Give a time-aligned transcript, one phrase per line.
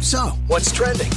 [0.00, 1.10] So, what's trending?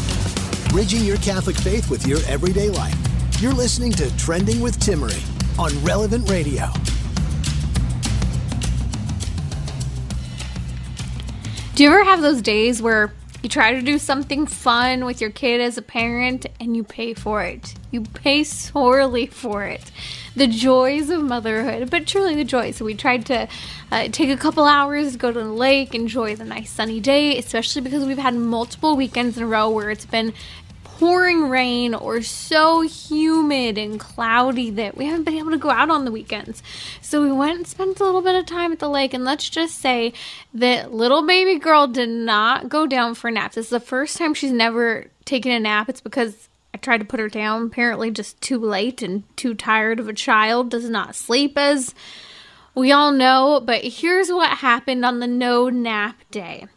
[0.69, 2.95] Bridging your Catholic faith with your everyday life.
[3.39, 5.23] You're listening to Trending with Timmerie
[5.59, 6.67] on Relevant Radio.
[11.75, 15.29] Do you ever have those days where you try to do something fun with your
[15.29, 17.73] kid as a parent and you pay for it?
[17.91, 19.91] You pay sorely for it.
[20.35, 22.77] The joys of motherhood, but truly the joys.
[22.77, 23.47] So we tried to
[23.91, 27.81] uh, take a couple hours, go to the lake, enjoy the nice sunny day, especially
[27.81, 30.33] because we've had multiple weekends in a row where it's been
[30.99, 35.89] pouring rain or so humid and cloudy that we haven't been able to go out
[35.89, 36.61] on the weekends.
[37.01, 39.13] So we went and spent a little bit of time at the lake.
[39.13, 40.11] And let's just say
[40.53, 43.55] that little baby girl did not go down for naps.
[43.55, 45.87] This is the first time she's never taken a nap.
[45.87, 50.01] It's because I tried to put her down, apparently just too late and too tired
[50.01, 51.95] of a child, does not sleep as
[52.75, 53.61] we all know.
[53.65, 56.67] But here's what happened on the no nap day.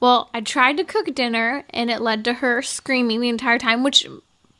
[0.00, 3.82] Well, I tried to cook dinner and it led to her screaming the entire time,
[3.82, 4.06] which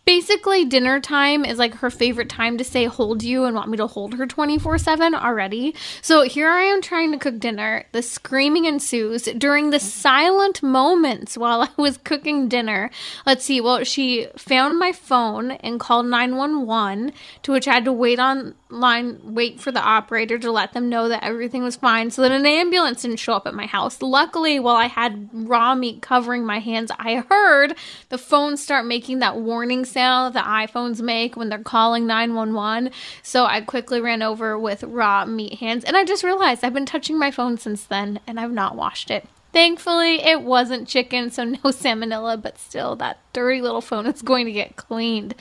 [0.09, 3.77] basically dinner time is like her favorite time to say hold you and want me
[3.77, 5.75] to hold her 24/7 already.
[6.01, 7.85] So here I am trying to cook dinner.
[7.93, 12.91] The screaming ensues during the silent moments while I was cooking dinner.
[13.27, 13.61] Let's see.
[13.61, 18.55] Well, she found my phone and called 911 to which I had to wait on
[18.71, 22.33] line wait for the operator to let them know that everything was fine so that
[22.33, 24.03] an ambulance didn't show up at my house.
[24.03, 27.75] Luckily, while I had raw meat covering my hands, I heard
[28.09, 32.91] the phone start making that warning sound that iPhones make when they're calling 911.
[33.23, 36.87] So I quickly ran over with raw meat hands and I just realized I've been
[36.87, 39.27] touching my phone since then and I've not washed it.
[39.53, 44.45] Thankfully, it wasn't chicken, so no salmonella, but still, that dirty little phone is going
[44.45, 45.35] to get cleaned.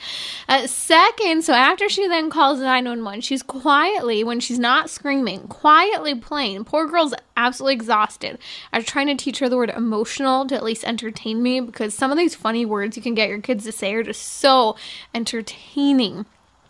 [0.48, 6.14] Uh, second, so after she then calls 911, she's quietly, when she's not screaming, quietly
[6.14, 6.64] playing.
[6.64, 8.38] Poor girl's absolutely exhausted.
[8.72, 11.92] I was trying to teach her the word emotional to at least entertain me because
[11.92, 14.74] some of these funny words you can get your kids to say are just so
[15.14, 16.24] entertaining.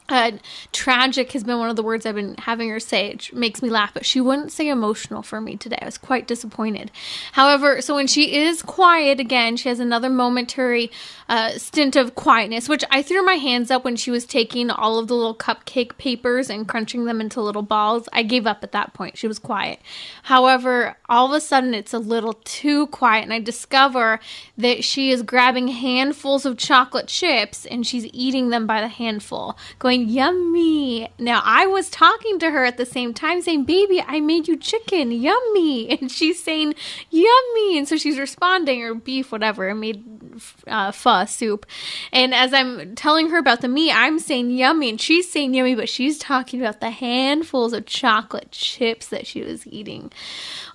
[0.08, 0.32] Uh,
[0.72, 3.10] tragic has been one of the words I've been having her say.
[3.10, 5.78] It makes me laugh, but she wouldn't say emotional for me today.
[5.82, 6.90] I was quite disappointed.
[7.32, 10.90] However, so when she is quiet again, she has another momentary
[11.28, 14.98] uh, stint of quietness, which I threw my hands up when she was taking all
[14.98, 18.08] of the little cupcake papers and crunching them into little balls.
[18.12, 19.18] I gave up at that point.
[19.18, 19.80] She was quiet.
[20.24, 24.20] However, all of a sudden it's a little too quiet, and I discover
[24.56, 29.56] that she is grabbing handfuls of chocolate chips and she's eating them by the handful,
[29.78, 31.10] going yummy.
[31.18, 34.56] Now, I was talking to her at the same time saying, baby, I made you
[34.56, 35.88] chicken, yummy.
[35.98, 36.74] And she's saying,
[37.10, 37.76] yummy.
[37.76, 39.68] And so she's responding, or beef, whatever.
[39.68, 40.17] I made
[40.66, 41.66] uh, pho soup.
[42.12, 45.74] And as I'm telling her about the meat, I'm saying yummy, and she's saying yummy,
[45.74, 50.12] but she's talking about the handfuls of chocolate chips that she was eating.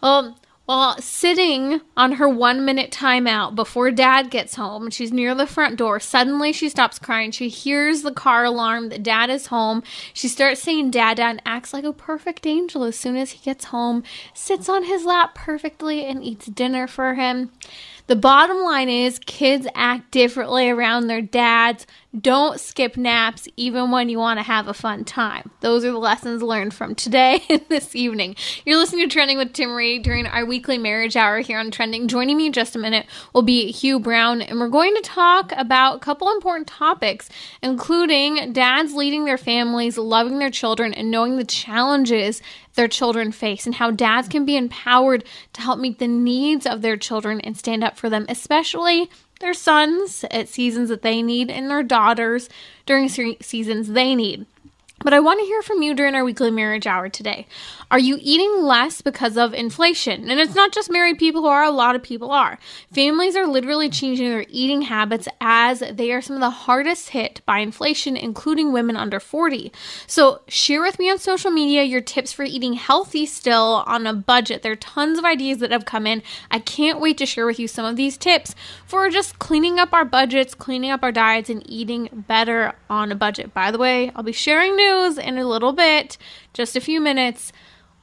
[0.02, 5.46] Well, while sitting on her one minute timeout before dad gets home, she's near the
[5.46, 6.00] front door.
[6.00, 7.32] Suddenly she stops crying.
[7.32, 9.84] She hears the car alarm that dad is home.
[10.14, 13.40] She starts saying dad, dad, and acts like a perfect angel as soon as he
[13.40, 14.04] gets home,
[14.34, 17.52] sits on his lap perfectly, and eats dinner for him.
[18.08, 21.88] The bottom line is kids act differently around their dads.
[22.20, 25.50] Don't skip naps even when you want to have a fun time.
[25.62, 28.36] Those are the lessons learned from today and this evening.
[28.66, 32.08] You're listening to Trending with Timmerie during our weekly marriage hour here on Trending.
[32.08, 35.54] Joining me in just a minute will be Hugh Brown, and we're going to talk
[35.54, 37.30] about a couple important topics,
[37.64, 42.44] including dads leading their families, loving their children, and knowing the challenges
[42.76, 45.24] their children face and how dads can be empowered
[45.54, 49.10] to help meet the needs of their children and stand up for them, especially
[49.44, 52.50] their sons at seasons that they need and their daughters
[52.86, 54.46] during seasons they need.
[55.04, 57.46] But I want to hear from you during our weekly marriage hour today.
[57.92, 60.32] Are you eating less because of inflation?
[60.32, 62.58] And it's not just married people who are, a lot of people are.
[62.94, 67.42] Families are literally changing their eating habits as they are some of the hardest hit
[67.46, 69.74] by inflation, including women under 40.
[70.08, 74.14] So share with me on social media your tips for eating healthy still on a
[74.14, 74.62] budget.
[74.62, 76.24] There are tons of ideas that have come in.
[76.50, 79.92] I can't wait to share with you some of these tips for just cleaning up
[79.92, 83.54] our budgets, cleaning up our diets, and eating better on a budget.
[83.54, 86.18] By the way, I'll be sharing news in a little bit,
[86.54, 87.52] just a few minutes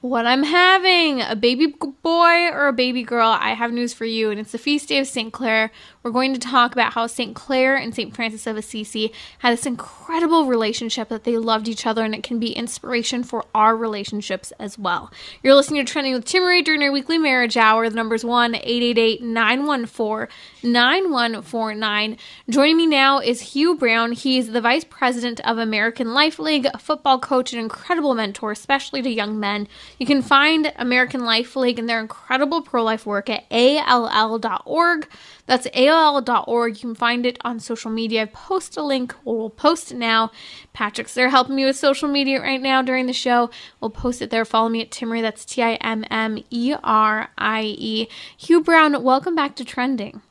[0.00, 4.30] what I'm having a baby boy or a baby girl, I have news for you.
[4.30, 5.32] And it's the feast day of St.
[5.32, 5.70] Clare.
[6.02, 7.36] We're going to talk about how St.
[7.36, 8.14] Clare and St.
[8.16, 12.38] Francis of Assisi had this incredible relationship that they loved each other, and it can
[12.38, 15.12] be inspiration for our relationships as well.
[15.42, 17.86] You're listening to Trending with Timmerie during our weekly marriage hour.
[17.86, 22.16] The number's 1 888 914 9149.
[22.48, 24.12] Joining me now is Hugh Brown.
[24.12, 29.02] He's the vice president of American Life League, a football coach, and incredible mentor, especially
[29.02, 29.68] to young men.
[29.98, 35.06] You can find American Life League and their incredible pro life work at all.org.
[35.50, 36.74] That's all.org.
[36.76, 38.22] You can find it on social media.
[38.22, 39.14] I post a link.
[39.24, 40.30] We'll post it now.
[40.72, 43.50] Patrick's there helping me with social media right now during the show.
[43.80, 44.44] We'll post it there.
[44.44, 45.22] Follow me at Timmerie.
[45.22, 48.08] That's T I M M E R I E.
[48.36, 50.22] Hugh Brown, welcome back to Trending.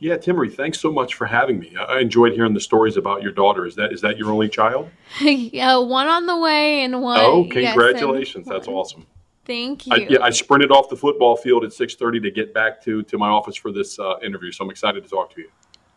[0.00, 1.74] Yeah, Timmerie, thanks so much for having me.
[1.76, 3.66] I enjoyed hearing the stories about your daughter.
[3.66, 4.90] Is that is that your only child?
[5.20, 7.18] yeah, one on the way and one.
[7.20, 8.46] Oh, congratulations!
[8.46, 9.06] Yes, That's awesome.
[9.48, 9.94] Thank you.
[9.94, 13.16] I, yeah, I sprinted off the football field at 6:30 to get back to to
[13.16, 14.52] my office for this uh, interview.
[14.52, 15.48] So I'm excited to talk to you.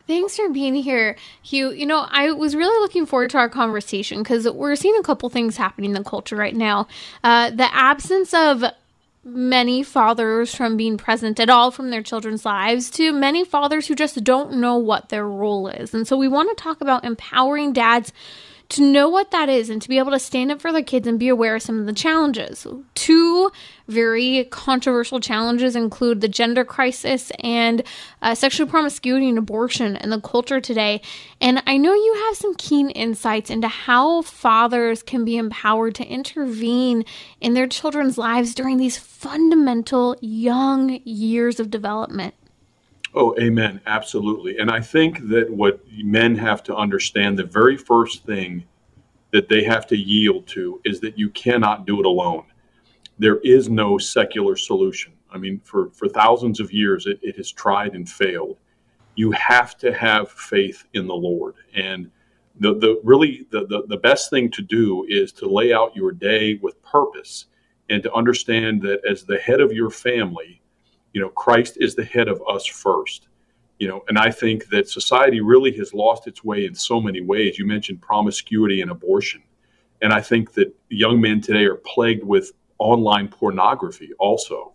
[0.07, 1.71] Thanks for being here, Hugh.
[1.71, 5.29] You know, I was really looking forward to our conversation because we're seeing a couple
[5.29, 6.87] things happening in the culture right now.
[7.25, 8.63] Uh, the absence of
[9.23, 13.95] many fathers from being present at all from their children's lives to many fathers who
[13.95, 15.93] just don't know what their role is.
[15.93, 18.11] And so we want to talk about empowering dads
[18.71, 21.05] to know what that is and to be able to stand up for their kids
[21.05, 22.65] and be aware of some of the challenges.
[22.95, 23.51] Two
[23.89, 27.83] very controversial challenges include the gender crisis and
[28.21, 31.01] uh, sexual promiscuity and abortion in the culture today.
[31.41, 36.05] And I know you have some keen insights into how fathers can be empowered to
[36.05, 37.03] intervene
[37.41, 42.35] in their children's lives during these fundamental young years of development.
[43.13, 43.81] Oh, amen.
[43.85, 44.57] Absolutely.
[44.57, 48.63] And I think that what men have to understand the very first thing
[49.31, 52.45] that they have to yield to is that you cannot do it alone.
[53.19, 55.13] There is no secular solution.
[55.29, 58.57] I mean, for, for thousands of years, it, it has tried and failed.
[59.15, 61.55] You have to have faith in the Lord.
[61.73, 62.09] And
[62.59, 66.11] the, the really the, the, the best thing to do is to lay out your
[66.11, 67.45] day with purpose
[67.89, 70.60] and to understand that as the head of your family,
[71.13, 73.27] you know, Christ is the head of us first.
[73.79, 77.21] You know, and I think that society really has lost its way in so many
[77.21, 77.57] ways.
[77.57, 79.41] You mentioned promiscuity and abortion.
[80.03, 84.73] And I think that young men today are plagued with online pornography also.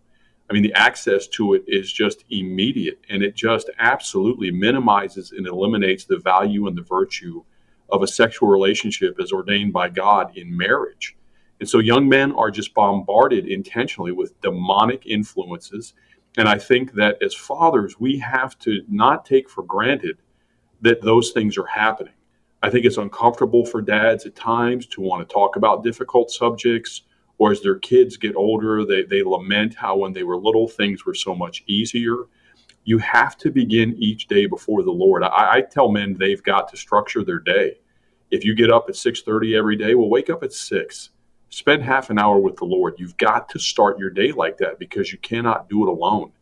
[0.49, 5.47] I mean, the access to it is just immediate and it just absolutely minimizes and
[5.47, 7.43] eliminates the value and the virtue
[7.91, 11.17] of a sexual relationship as ordained by God in marriage.
[11.59, 15.94] And so young men are just bombarded intentionally with demonic influences
[16.37, 20.19] and I think that as fathers, we have to not take for granted
[20.83, 22.12] that those things are happening.
[22.62, 27.03] I think it's uncomfortable for dads at times to want to talk about difficult subjects,
[27.38, 31.06] or as their kids get older, they, they lament how when they were little, things
[31.06, 32.17] were so much easier.
[32.85, 35.23] You have to begin each day before the Lord.
[35.23, 37.79] I, I tell men they've got to structure their day.
[38.31, 41.11] If you get up at 6:30 every day, well, wake up at six
[41.56, 42.97] spend half an hour with the Lord.
[42.99, 46.32] You've got to start your day like that because you cannot do it alone.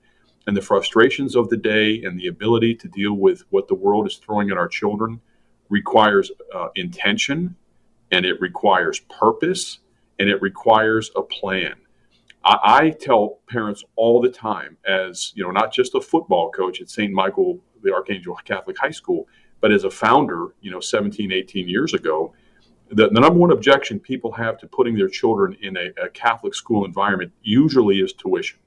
[0.49, 4.09] And the frustrations of the day and the ability to deal with what the world
[4.09, 5.21] is throwing at our children
[5.69, 7.55] requires uh, intention
[8.11, 9.79] and it requires purpose
[10.19, 11.75] and it requires a plan.
[12.45, 16.81] I, I tell parents all the time, as you know, not just a football coach
[16.81, 17.13] at St.
[17.13, 19.29] Michael the Archangel Catholic High School,
[19.61, 22.35] but as a founder, you know, 17, 18 years ago,
[22.95, 26.55] the, the, number one objection people have to putting their children in a, a, Catholic
[26.55, 28.59] school environment usually is tuition,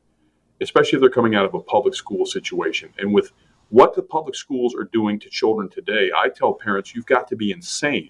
[0.62, 2.90] especially if they're coming out of a public school situation.
[2.98, 3.32] And with
[3.70, 7.36] what the public schools are doing to children today, I tell parents you've got to
[7.36, 8.10] be insane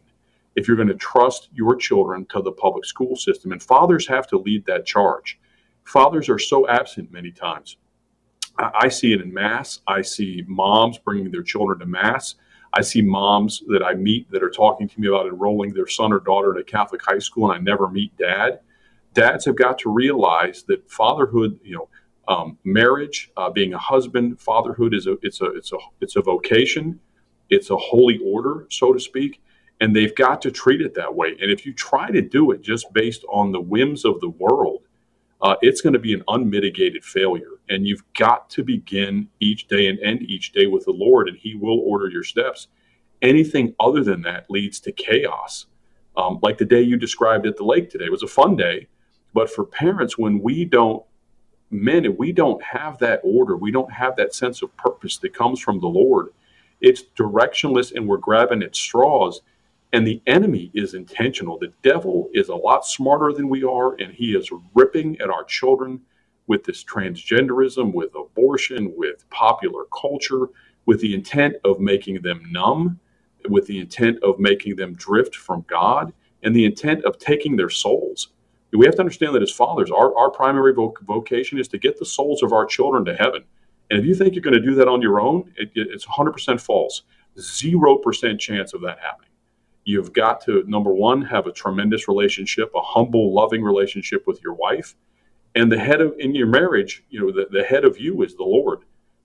[0.55, 3.51] if you're going to trust your children to the public school system.
[3.51, 5.39] And fathers have to lead that charge.
[5.83, 7.77] Fathers are so absent many times.
[8.57, 9.81] I, I see it in Mass.
[9.87, 12.35] I see moms bringing their children to Mass
[12.77, 16.13] I see moms that I meet that are talking to me about enrolling their son
[16.13, 18.59] or daughter in a Catholic high school, and I never meet dad.
[19.15, 21.89] Dads have got to realize that fatherhood, you know,
[22.27, 26.21] um, marriage, uh, being a husband, fatherhood is a it's a it's a it's a
[26.21, 26.99] vocation,
[27.49, 29.41] it's a holy order, so to speak,
[29.79, 31.35] And they've got to treat it that way.
[31.41, 34.83] And if you try to do it just based on the whims of the world,
[35.41, 37.59] uh, it's going to be an unmitigated failure.
[37.69, 41.37] And you've got to begin each day and end each day with the Lord, and
[41.37, 42.67] He will order your steps.
[43.21, 45.65] Anything other than that leads to chaos.
[46.15, 48.87] Um, like the day you described at the lake today it was a fun day,
[49.33, 51.03] but for parents, when we don't,
[51.69, 55.33] men, if we don't have that order, we don't have that sense of purpose that
[55.35, 56.29] comes from the Lord,
[56.81, 59.41] it's directionless and we're grabbing at straws
[59.97, 61.57] and the enemy is intentional.
[61.57, 65.43] The devil is a lot smarter than we are, and he is ripping at our
[65.43, 66.01] children
[66.45, 70.49] with this transgenderism, with abortion, with popular culture,
[70.85, 72.99] with the intent of making them numb,
[73.49, 76.13] with the intent of making them drift from God,
[76.43, 78.27] and the intent of taking their souls.
[78.73, 81.97] We have to understand that as fathers, our, our primary voc- vocation is to get
[81.97, 83.45] the souls of our children to heaven.
[83.89, 86.61] And if you think you're going to do that on your own, it, it's 100%
[86.61, 87.01] false.
[87.35, 89.26] 0% chance of that happening.
[89.87, 94.53] You've got to, number one, have a tremendous relationship, a humble, loving relationship with your
[94.53, 94.95] wife.
[95.55, 98.35] And the head of, in your marriage, you know, the, the head of you is
[98.35, 98.79] the Lord.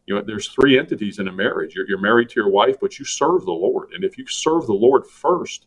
[0.07, 1.75] You know, there's three entities in a marriage.
[1.75, 3.89] You're, you're married to your wife, but you serve the Lord.
[3.93, 5.67] And if you serve the Lord first,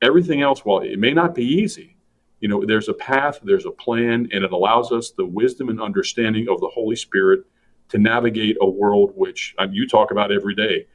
[0.00, 1.98] everything else, well, it may not be easy.
[2.40, 5.78] You know, there's a path, there's a plan, and it allows us the wisdom and
[5.78, 7.42] understanding of the Holy Spirit
[7.90, 10.86] to navigate a world which um, you talk about every day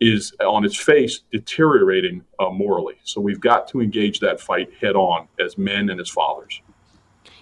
[0.00, 2.96] is on its face deteriorating uh, morally.
[3.04, 6.62] So we've got to engage that fight head on as men and as fathers.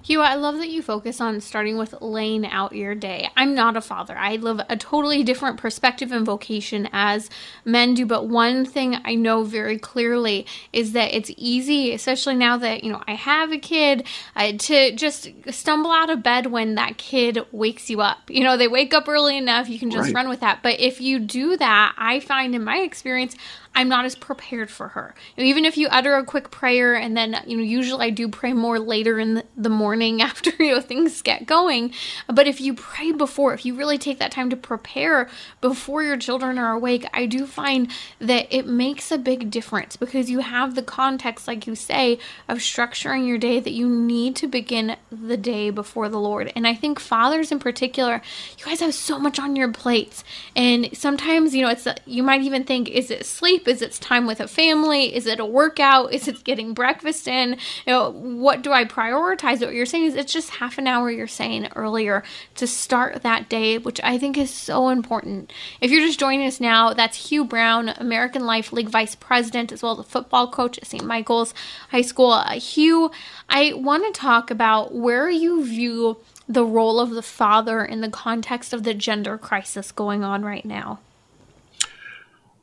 [0.08, 3.28] Hugh, I love that you focus on starting with laying out your day.
[3.36, 4.16] I'm not a father.
[4.16, 7.28] I live a totally different perspective and vocation as
[7.62, 8.06] men do.
[8.06, 12.90] But one thing I know very clearly is that it's easy, especially now that, you
[12.90, 17.40] know, I have a kid, uh, to just stumble out of bed when that kid
[17.52, 18.30] wakes you up.
[18.30, 20.14] You know, they wake up early enough, you can just right.
[20.14, 20.62] run with that.
[20.62, 23.36] But if you do that, I find in my experience,
[23.75, 25.14] I'm not as prepared for her.
[25.37, 28.10] You know, even if you utter a quick prayer and then, you know, usually I
[28.10, 31.92] do pray more later in the morning after, you know, things get going.
[32.26, 35.28] But if you pray before, if you really take that time to prepare
[35.60, 40.28] before your children are awake, I do find that it makes a big difference because
[40.28, 44.48] you have the context, like you say, of structuring your day that you need to
[44.48, 46.52] begin the day before the Lord.
[46.56, 48.22] And I think fathers in particular,
[48.58, 50.25] you guys have so much on your plates.
[50.56, 53.57] And sometimes, you know, it's, you might even think, is it sleep?
[53.66, 55.14] Is it time with a family?
[55.14, 56.12] Is it a workout?
[56.12, 57.52] Is it getting breakfast in?
[57.86, 59.60] You know, what do I prioritize?
[59.60, 62.22] What you're saying is it's just half an hour you're saying earlier
[62.56, 65.52] to start that day, which I think is so important.
[65.80, 69.82] If you're just joining us now, that's Hugh Brown, American Life League Vice President, as
[69.82, 71.04] well as a football coach at St.
[71.04, 71.54] Michael's
[71.90, 72.32] High School.
[72.32, 73.10] Uh, Hugh,
[73.48, 78.10] I want to talk about where you view the role of the father in the
[78.10, 81.00] context of the gender crisis going on right now.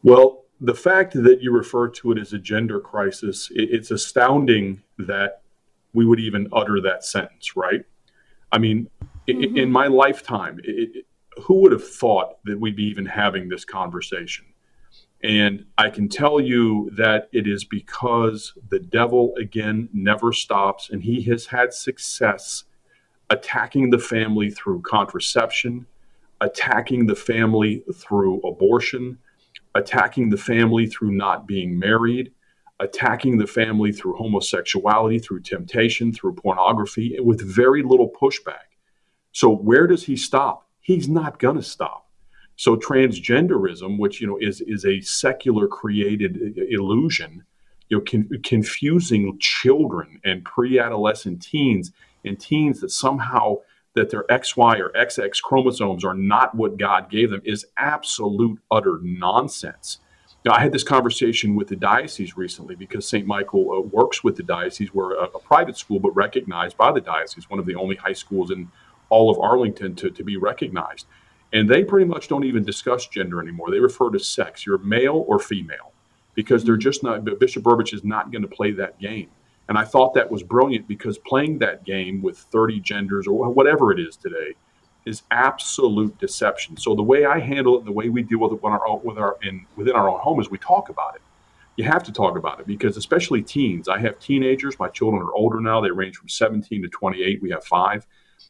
[0.03, 4.81] Well, the fact that you refer to it as a gender crisis, it, it's astounding
[4.97, 5.41] that
[5.93, 7.83] we would even utter that sentence, right?
[8.51, 8.89] I mean,
[9.27, 9.57] mm-hmm.
[9.57, 11.05] in, my lifetime, it,
[11.43, 14.45] who would have thought that we'd be even having this conversation?
[15.23, 21.01] And I can tell you that it is because the devil, again, never stops, and
[21.01, 22.65] he has had success
[23.29, 25.87] attacking the family through contraception,
[26.41, 29.17] attacking the family through abortion,
[29.75, 32.31] attacking the family through not being married,
[32.79, 38.73] attacking the family through homosexuality, through temptation, through pornography, with very little pushback.
[39.33, 40.67] So where does he stop?
[40.79, 42.09] He's not going to stop.
[42.55, 47.43] So transgenderism, which you know is is a secular created illusion,
[47.89, 51.91] you know, con- confusing children and pre-adolescent teens
[52.23, 53.57] and teens that somehow
[53.95, 58.99] that their XY or XX chromosomes are not what God gave them is absolute, utter
[59.01, 59.99] nonsense.
[60.43, 63.25] Now, I had this conversation with the diocese recently because St.
[63.25, 64.93] Michael uh, works with the diocese.
[64.93, 68.13] We're a, a, private school, but recognized by the diocese, one of the only high
[68.13, 68.69] schools in
[69.09, 71.07] all of Arlington to, to be recognized.
[71.51, 73.71] And they pretty much don't even discuss gender anymore.
[73.71, 74.67] They refer to sex.
[74.67, 75.93] You're male or female
[76.35, 79.29] because they're just not, Bishop Burbidge is not going to play that game.
[79.67, 83.91] And I thought that was brilliant because playing that game with 30 genders or whatever
[83.91, 84.53] it is today
[85.05, 86.77] is absolute deception.
[86.77, 89.17] So the way I handle it, and the way we deal with it our, with
[89.17, 91.21] our in within our own home is we talk about it.
[91.77, 93.89] You have to talk about it because especially teens.
[93.89, 94.79] I have teenagers.
[94.79, 95.81] My children are older now.
[95.81, 97.41] They range from 17 to 28.
[97.41, 98.07] We have five,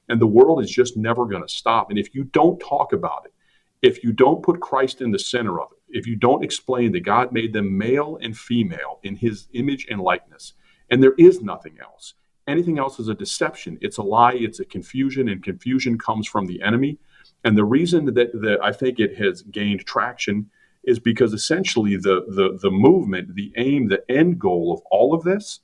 [0.07, 1.89] and the world is just never going to stop.
[1.89, 3.33] And if you don't talk about it,
[3.81, 7.01] if you don't put Christ in the center of it, if you don't explain that
[7.01, 10.53] God made them male and female in His image and likeness
[10.89, 12.13] and there is nothing else.
[12.47, 13.77] Anything else is a deception.
[13.81, 14.33] It's a lie.
[14.33, 16.99] It's a confusion, and confusion comes from the enemy.
[17.43, 20.49] And the reason that, that I think it has gained traction
[20.83, 25.23] is because essentially the, the, the movement, the aim, the end goal of all of
[25.23, 25.61] this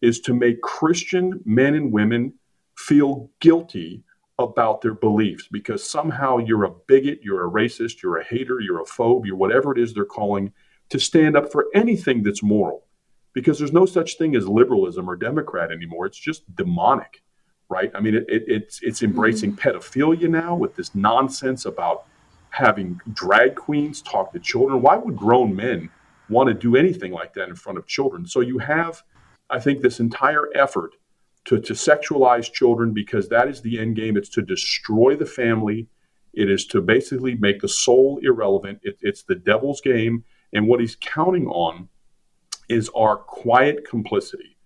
[0.00, 2.34] is to make Christian men and women
[2.76, 4.02] feel guilty
[4.38, 8.80] about their beliefs because somehow you're a bigot, you're a racist, you're a hater, you're
[8.80, 10.52] a phobe, you're whatever it is they're calling
[10.88, 12.84] to stand up for anything that's moral.
[13.34, 16.06] Because there's no such thing as liberalism or Democrat anymore.
[16.06, 17.22] It's just demonic,
[17.68, 17.90] right?
[17.94, 19.68] I mean, it, it, it's it's embracing mm-hmm.
[19.68, 22.06] pedophilia now with this nonsense about
[22.50, 24.80] having drag queens talk to children.
[24.80, 25.90] Why would grown men
[26.28, 28.26] want to do anything like that in front of children?
[28.26, 29.02] So you have,
[29.50, 30.92] I think, this entire effort
[31.46, 34.16] to, to sexualize children because that is the end game.
[34.16, 35.88] It's to destroy the family.
[36.32, 38.80] It is to basically make the soul irrelevant.
[38.82, 40.24] It, it's the devil's game.
[40.52, 41.88] And what he's counting on
[42.68, 44.56] is our quiet complicity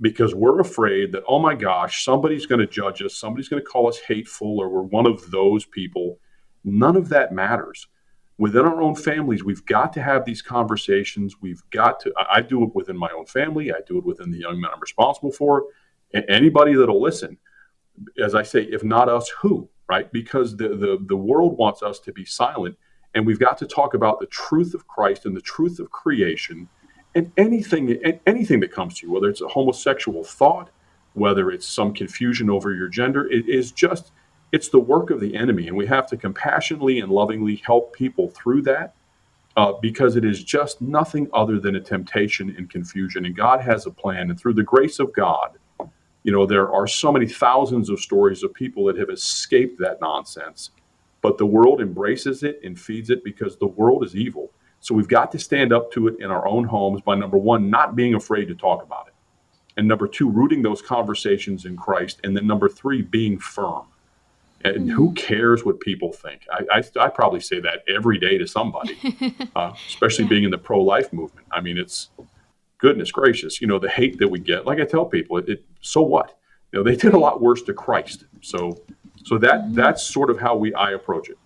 [0.00, 3.68] because we're afraid that, oh my gosh, somebody's going to judge us, somebody's going to
[3.68, 6.18] call us hateful, or we're one of those people.
[6.64, 7.86] None of that matters.
[8.38, 11.36] Within our own families, we've got to have these conversations.
[11.40, 14.38] We've got to, I do it within my own family, I do it within the
[14.38, 15.64] young men I'm responsible for.
[16.28, 17.38] Anybody that'll listen,
[18.22, 20.10] as I say, if not us, who, right?
[20.12, 22.76] Because the, the, the world wants us to be silent.
[23.14, 26.68] And we've got to talk about the truth of Christ and the truth of creation
[27.14, 30.70] and anything, anything that comes to you, whether it's a homosexual thought,
[31.14, 34.12] whether it's some confusion over your gender, it is just
[34.52, 38.28] it's the work of the enemy, and we have to compassionately and lovingly help people
[38.28, 38.94] through that
[39.56, 43.24] uh, because it is just nothing other than a temptation and confusion.
[43.24, 45.52] And God has a plan, and through the grace of God,
[46.22, 50.00] you know, there are so many thousands of stories of people that have escaped that
[50.00, 50.70] nonsense,
[51.20, 54.50] but the world embraces it and feeds it because the world is evil.
[54.82, 57.70] So we've got to stand up to it in our own homes by number one,
[57.70, 59.14] not being afraid to talk about it.
[59.76, 62.20] And number two, rooting those conversations in Christ.
[62.24, 63.84] And then number three, being firm.
[64.64, 64.90] And mm-hmm.
[64.90, 66.42] who cares what people think?
[66.50, 68.98] I, I, I, probably say that every day to somebody,
[69.56, 70.30] uh, especially yeah.
[70.30, 71.46] being in the pro life movement.
[71.52, 72.10] I mean, it's
[72.78, 74.66] goodness gracious, you know, the hate that we get.
[74.66, 76.36] Like I tell people, it, it so what?
[76.72, 78.24] You know, they did a lot worse to Christ.
[78.40, 78.82] So,
[79.24, 79.74] so that mm-hmm.
[79.74, 81.38] that's sort of how we I approach it.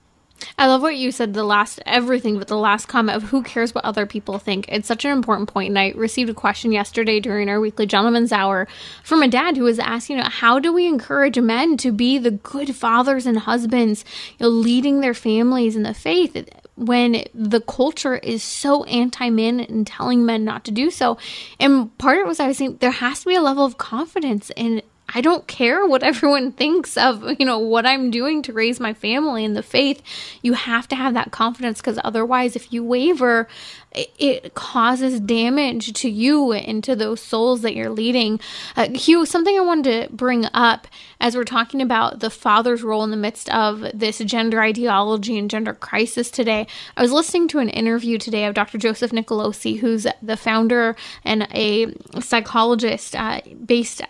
[0.58, 3.74] I love what you said the last everything but the last comment of who cares
[3.74, 4.66] what other people think.
[4.68, 5.70] It's such an important point.
[5.70, 8.66] and I received a question yesterday during our weekly gentleman's hour
[9.02, 12.18] from a dad who was asking you know, how do we encourage men to be
[12.18, 14.04] the good fathers and husbands,
[14.38, 19.60] you know, leading their families in the faith when the culture is so anti men
[19.60, 21.18] and telling men not to do so.
[21.58, 23.78] And part of it was I was saying there has to be a level of
[23.78, 28.52] confidence in I don't care what everyone thinks of, you know, what I'm doing to
[28.52, 30.02] raise my family in the faith.
[30.42, 33.48] You have to have that confidence because otherwise, if you waver,
[33.92, 38.38] it causes damage to you and to those souls that you're leading.
[38.76, 40.86] Uh, Hugh, something I wanted to bring up
[41.18, 45.48] as we're talking about the father's role in the midst of this gender ideology and
[45.48, 46.66] gender crisis today.
[46.96, 48.76] I was listening to an interview today of Dr.
[48.76, 54.02] Joseph Nicolosi, who's the founder and a psychologist uh, based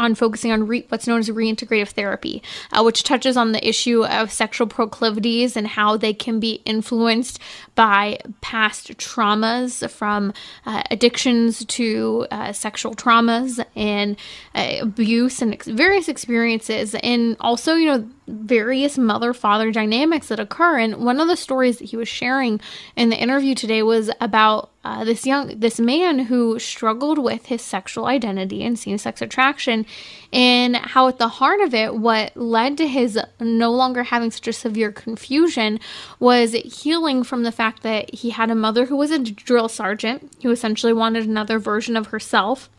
[0.00, 4.04] on focusing on re- what's known as reintegrative therapy, uh, which touches on the issue
[4.06, 7.38] of sexual proclivities and how they can be influenced
[7.74, 10.32] by past traumas from
[10.64, 14.16] uh, addictions to uh, sexual traumas and
[14.54, 16.94] uh, abuse and ex- various experiences.
[17.02, 20.78] And also, you know, various mother father dynamics that occur.
[20.78, 22.60] And one of the stories that he was sharing
[22.96, 27.60] in the interview today was about uh, this young this man who struggled with his
[27.60, 29.84] sexual identity and same sex attraction,
[30.32, 34.48] and how at the heart of it, what led to his no longer having such
[34.48, 35.78] a severe confusion
[36.18, 40.32] was healing from the fact that he had a mother who was a drill sergeant
[40.42, 42.70] who essentially wanted another version of herself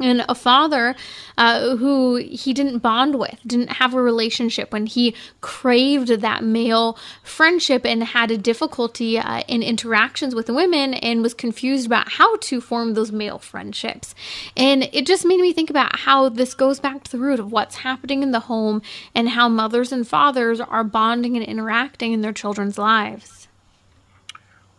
[0.00, 0.96] and a father
[1.36, 6.98] uh, who he didn't bond with, didn't have a relationship, when he craved that male
[7.22, 12.36] friendship and had a difficulty uh, in interactions with women and was confused about how
[12.36, 14.14] to form those male friendships.
[14.56, 17.52] And it just made me think about how this goes back to the root of
[17.52, 18.82] what's happening in the home
[19.14, 23.41] and how mothers and fathers are bonding and interacting in their children's lives.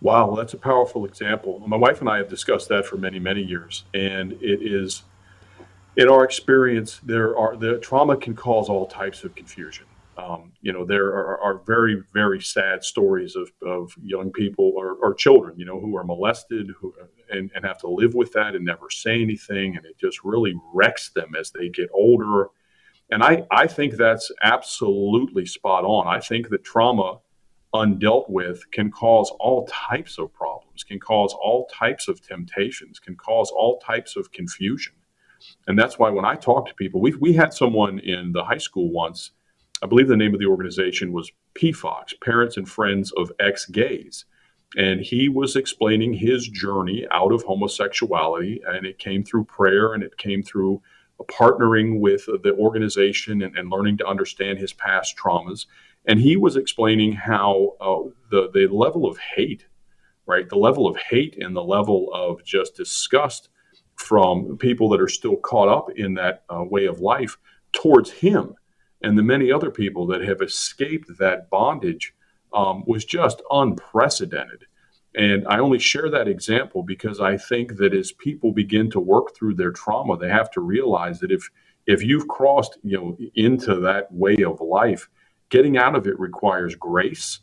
[0.03, 1.63] Wow, that's a powerful example.
[1.65, 5.03] My wife and I have discussed that for many, many years, and it is,
[5.95, 9.85] in our experience, there are the trauma can cause all types of confusion.
[10.17, 14.95] Um, you know, there are, are, very, very sad stories of, of young people or,
[14.95, 16.93] or, children, you know, who are molested who,
[17.31, 19.77] and, and have to live with that and never say anything.
[19.77, 22.49] And it just really wrecks them as they get older.
[23.09, 26.07] And I, I think that's absolutely spot on.
[26.07, 27.19] I think that trauma
[27.73, 33.15] undealt with can cause all types of problems, can cause all types of temptations, can
[33.15, 34.93] cause all types of confusion.
[35.67, 38.57] And that's why when I talk to people, we we had someone in the high
[38.57, 39.31] school once,
[39.81, 44.25] I believe the name of the organization was PFOX, Parents and Friends of Ex Gays.
[44.75, 50.01] And he was explaining his journey out of homosexuality, and it came through prayer and
[50.01, 50.81] it came through
[51.31, 55.65] partnering with the organization and, and learning to understand his past traumas.
[56.05, 59.65] And he was explaining how uh, the, the level of hate,
[60.25, 63.49] right, the level of hate and the level of just disgust
[63.95, 67.37] from people that are still caught up in that uh, way of life
[67.71, 68.55] towards him
[69.03, 72.13] and the many other people that have escaped that bondage
[72.53, 74.65] um, was just unprecedented.
[75.15, 79.35] And I only share that example because I think that as people begin to work
[79.35, 81.49] through their trauma, they have to realize that if
[81.85, 85.09] if you've crossed you know into that way of life,
[85.49, 87.39] getting out of it requires grace,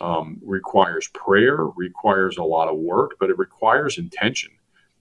[0.00, 4.50] um, requires prayer, requires a lot of work, but it requires intention.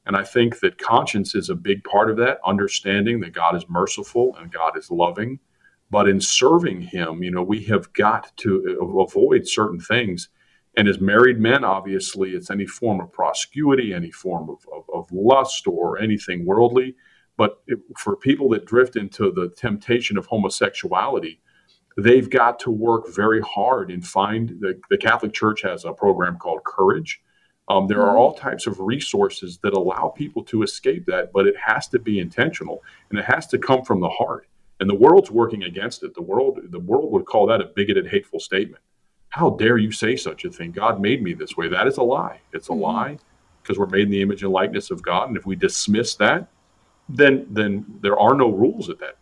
[0.05, 3.69] And I think that conscience is a big part of that, understanding that God is
[3.69, 5.39] merciful and God is loving.
[5.89, 10.29] But in serving Him, you know, we have got to avoid certain things.
[10.77, 15.11] And as married men, obviously, it's any form of promiscuity, any form of, of, of
[15.11, 16.95] lust, or anything worldly.
[17.37, 21.41] But it, for people that drift into the temptation of homosexuality,
[21.97, 26.37] they've got to work very hard and find the, the Catholic Church has a program
[26.37, 27.21] called Courage
[27.71, 28.17] um, there are mm-hmm.
[28.17, 32.19] all types of resources that allow people to escape that, but it has to be
[32.19, 34.47] intentional and it has to come from the heart.
[34.81, 36.13] And the world's working against it.
[36.13, 38.83] The world, the world would call that a bigoted, hateful statement.
[39.29, 40.71] How dare you say such a thing?
[40.71, 41.69] God made me this way.
[41.69, 42.41] That is a lie.
[42.51, 42.81] It's a mm-hmm.
[42.81, 43.17] lie
[43.61, 45.29] because we're made in the image and likeness of God.
[45.29, 46.47] And if we dismiss that,
[47.07, 49.17] then then there are no rules at that.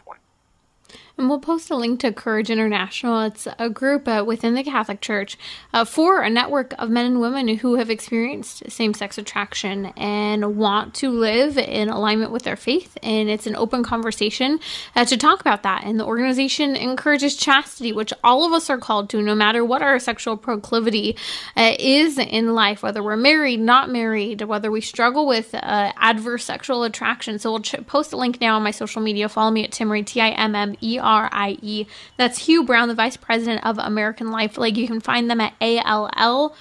[1.19, 3.23] And we'll post a link to Courage International.
[3.23, 5.37] It's a group uh, within the Catholic Church
[5.73, 10.55] uh, for a network of men and women who have experienced same sex attraction and
[10.55, 12.97] want to live in alignment with their faith.
[13.03, 14.61] And it's an open conversation
[14.95, 15.83] uh, to talk about that.
[15.83, 19.81] And the organization encourages chastity, which all of us are called to, no matter what
[19.81, 21.17] our sexual proclivity
[21.57, 26.45] uh, is in life, whether we're married, not married, whether we struggle with uh, adverse
[26.45, 27.39] sexual attraction.
[27.39, 29.27] So we'll ch- post a link now on my social media.
[29.27, 31.08] Follow me at Timmerie, T I M M E R.
[31.09, 31.87] R I E.
[32.17, 34.77] That's Hugh Brown, the Vice President of American Life League.
[34.77, 36.53] You can find them at all.org.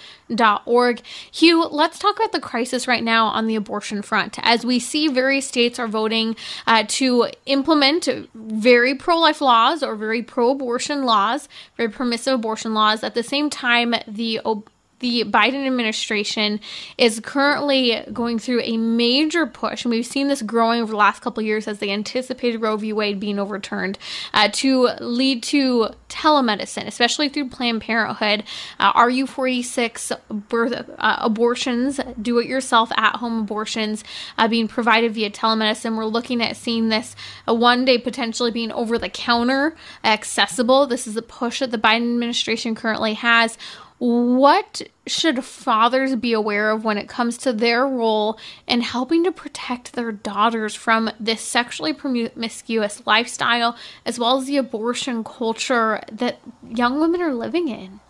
[1.30, 4.38] Hugh, let's talk about the crisis right now on the abortion front.
[4.42, 6.34] As we see, various states are voting
[6.66, 12.72] uh, to implement very pro life laws or very pro abortion laws, very permissive abortion
[12.72, 13.04] laws.
[13.04, 14.40] At the same time, the
[15.00, 16.60] the Biden administration
[16.96, 21.20] is currently going through a major push, and we've seen this growing over the last
[21.20, 22.92] couple years as they anticipated Roe v.
[22.92, 23.98] Wade being overturned,
[24.34, 28.44] uh, to lead to telemedicine, especially through Planned Parenthood,
[28.80, 30.12] uh, RU-486
[30.48, 34.02] birth, uh, abortions, do it yourself at home abortions
[34.36, 35.96] uh, being provided via telemedicine.
[35.96, 37.14] We're looking at seeing this
[37.48, 40.86] uh, one day potentially being over the counter accessible.
[40.86, 43.58] This is a push that the Biden administration currently has
[43.98, 49.32] what should fathers be aware of when it comes to their role in helping to
[49.32, 56.38] protect their daughters from this sexually promiscuous lifestyle as well as the abortion culture that
[56.68, 58.00] young women are living in?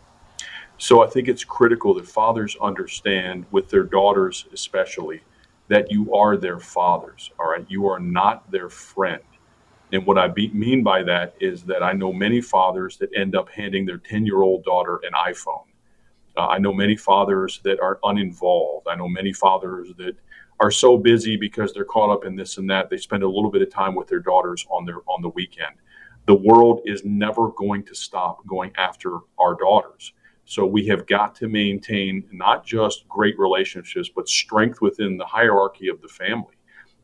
[0.77, 5.23] So I think it's critical that fathers understand with their daughters especially
[5.69, 7.67] that you are their fathers, all right?
[7.69, 9.23] You are not their friend.
[9.93, 13.35] And what I be, mean by that is that I know many fathers that end
[13.35, 15.68] up handing their 10 year old daughter an iPhone
[16.39, 18.87] uh, I know many fathers that are uninvolved.
[18.89, 20.15] I know many fathers that
[20.61, 22.91] are so busy because they're caught up in this and that.
[22.91, 25.75] They spend a little bit of time with their daughters on their on the weekend.
[26.27, 30.13] The world is never going to stop going after our daughters.
[30.45, 35.89] So we have got to maintain not just great relationships, but strength within the hierarchy
[35.89, 36.55] of the family.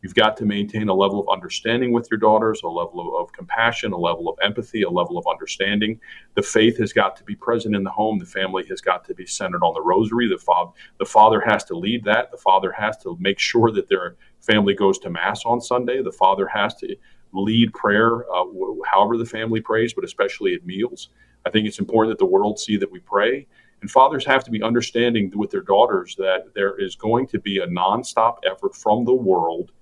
[0.04, 3.32] You've got to maintain a level of understanding with your daughters, a level of, of,
[3.32, 5.98] compassion, a level of empathy, a level of understanding.
[6.34, 8.18] The faith has got to be present in the home.
[8.18, 10.28] The family has got to be centered on the rosary.
[10.28, 12.30] The, fa- the father has to lead that.
[12.30, 16.02] The father has to make sure that their family goes to Mass on Sunday.
[16.02, 16.94] The father has to
[17.32, 18.44] lead prayer, uh,
[18.84, 21.08] however the family prays, but especially at meals.
[21.46, 23.46] I think it's important that the world see that we pray.
[23.80, 27.60] And fathers have to be understanding with their daughters that there is going to be
[27.60, 29.72] a nonstop effort from the world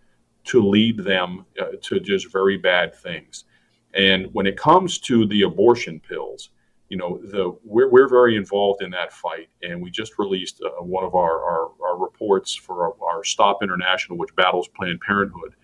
[0.44, 3.44] to lead them uh, to just very bad things.
[3.94, 6.50] And when it comes to the abortion pills,
[6.88, 10.82] you know, the we're, we're very involved in that fight, and we just released uh,
[10.82, 15.54] one of our, our, our reports for our, our, STOPP International, which battles Planned Parenthood.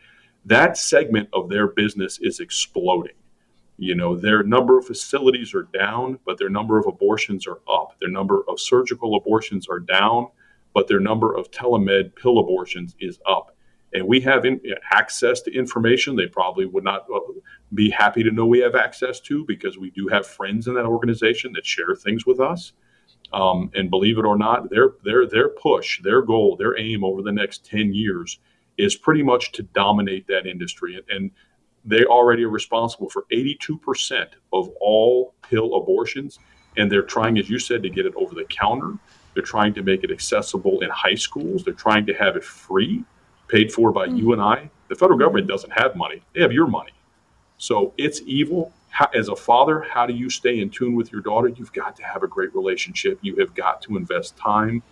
[0.46, 3.14] That segment of their business is exploding.
[3.76, 7.94] You know, their number of facilities are down, but their number of abortions are up.
[8.00, 10.28] Their number of surgical abortions are down,
[10.72, 13.54] but their number of telemed pill abortions is up
[13.94, 14.60] and we have in,
[14.92, 17.20] access to information they probably would not uh,
[17.74, 20.84] be happy to know we have access to because we do have friends in that
[20.84, 22.72] organization that share things with us.
[23.32, 27.22] Um, and believe it or not, their their their push, their goal, their aim over
[27.22, 28.38] the next 10 years
[28.78, 31.02] is pretty much to dominate that industry.
[31.10, 31.30] And
[31.84, 36.38] they already are responsible for 82% of all pill abortions.
[36.76, 38.94] And they're trying, as you said, to get it over the counter.
[39.34, 41.64] They're trying to make it accessible in high schools.
[41.64, 43.04] They're trying to have it free,
[43.48, 44.16] paid for by mm-hmm.
[44.16, 44.70] you and I.
[44.88, 46.92] The federal government doesn't have money, they have your money.
[47.58, 48.72] So it's evil.
[48.90, 51.48] How, as a father, how do you stay in tune with your daughter?
[51.48, 53.18] You've got to have a great relationship.
[53.20, 54.82] You have got to invest time.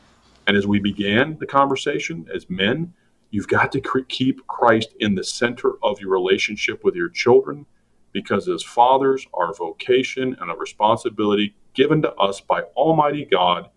[0.47, 2.93] And as we began the conversation, as men,
[3.31, 7.67] you've got to keep Christ in the center of your relationship with your children
[8.13, 13.69] because as fathers, our vocation and our responsibility given to us by Almighty God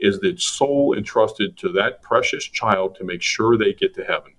[0.00, 4.32] is the soul entrusted to that precious child to make sure they get to heaven.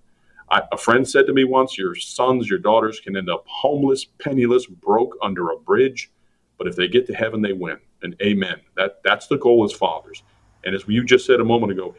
[0.51, 4.05] I, a friend said to me once, Your sons, your daughters can end up homeless,
[4.05, 6.11] penniless, broke under a bridge,
[6.57, 7.77] but if they get to heaven, they win.
[8.01, 8.61] And amen.
[8.75, 10.23] That, that's the goal as fathers.
[10.63, 11.95] And as you just said a moment ago,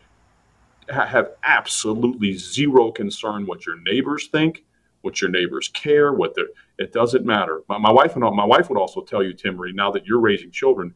[0.90, 4.64] have absolutely zero concern what your neighbors think,
[5.03, 6.42] what your neighbors care, what they
[6.79, 7.62] it doesn't matter.
[7.68, 10.51] My, my wife and my wife would also tell you, Timmerie, now that you're raising
[10.51, 10.94] children,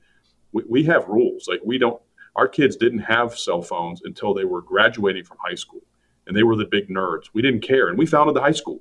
[0.52, 1.46] we, we have rules.
[1.46, 2.00] Like we don't,
[2.36, 5.82] our kids didn't have cell phones until they were graduating from high school,
[6.26, 7.26] and they were the big nerds.
[7.32, 8.80] We didn't care, and we founded the high school.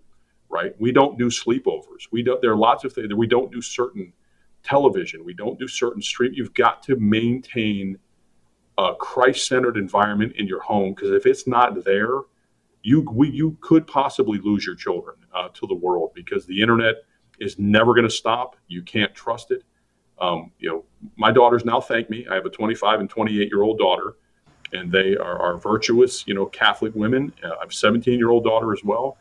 [0.50, 0.76] Right?
[0.80, 2.08] We don't do sleepovers.
[2.12, 2.39] We don't.
[2.39, 4.13] There are lots of things that we don't do certain
[4.63, 5.26] television.
[5.26, 6.32] We don't do certain stream.
[6.36, 7.98] You've got to maintain
[8.78, 12.20] a Christ-centered environment in your home because if it's not there,
[12.84, 16.98] you we, you could possibly lose your children uh, to the world because the internet
[17.39, 18.56] is never going to stop.
[18.68, 19.63] You can't trust it.
[20.19, 20.84] Um, you know,
[21.17, 22.26] my daughters now thank me.
[22.30, 24.15] I have a 25 and 28 year old daughter,
[24.71, 27.34] and they are, are virtuous, you know, Catholic women.
[27.43, 29.17] Uh, I have a 17 year old daughter as well,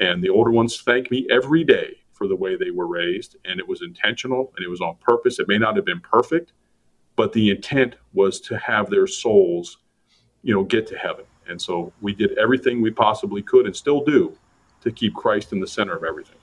[0.00, 3.60] and the older ones thank me every day for the way they were raised, and
[3.60, 5.38] it was intentional and it was on purpose.
[5.38, 6.52] It may not have been perfect,
[7.14, 9.78] but the intent was to have their souls,
[10.42, 11.24] you know, get to heaven.
[11.48, 14.36] And so we did everything we possibly could and still do
[14.82, 16.38] to keep Christ in the center of everything.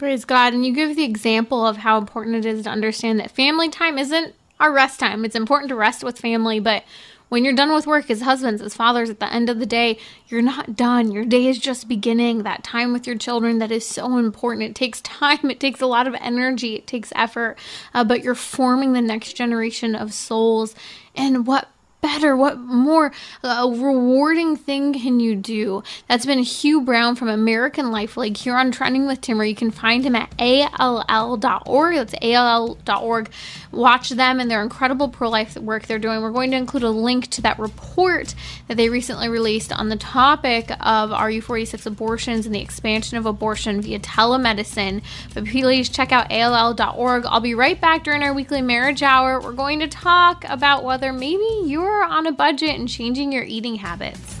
[0.00, 0.54] Praise God.
[0.54, 3.98] And you give the example of how important it is to understand that family time
[3.98, 5.26] isn't our rest time.
[5.26, 6.84] It's important to rest with family, but
[7.28, 9.98] when you're done with work as husbands, as fathers, at the end of the day,
[10.28, 11.12] you're not done.
[11.12, 12.44] Your day is just beginning.
[12.44, 14.70] That time with your children that is so important.
[14.70, 17.58] It takes time, it takes a lot of energy, it takes effort,
[17.92, 20.74] uh, but you're forming the next generation of souls.
[21.14, 21.68] And what
[22.00, 25.82] better, what more uh, rewarding thing can you do?
[26.08, 29.44] That's been Hugh Brown from American Life League here on Trending with Timmer.
[29.44, 30.30] You can find him at
[30.78, 31.94] all.org.
[31.94, 33.30] That's all.org.
[33.72, 36.22] Watch them and their incredible pro life work they're doing.
[36.22, 38.34] We're going to include a link to that report
[38.68, 43.80] that they recently released on the topic of RU-486 abortions and the expansion of abortion
[43.80, 45.02] via telemedicine.
[45.34, 47.26] But please check out all.org.
[47.26, 49.40] I'll be right back during our weekly marriage hour.
[49.40, 53.42] We're going to talk about whether maybe you're you're on a budget and changing your
[53.42, 54.38] eating habits.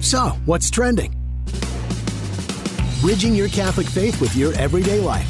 [0.00, 1.14] So, what's trending?
[3.00, 5.28] Bridging your Catholic faith with your everyday life.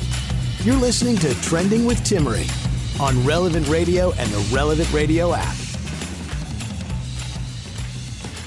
[0.64, 2.48] You're listening to Trending with Timmerie
[3.00, 5.59] on Relevant Radio and the Relevant Radio app.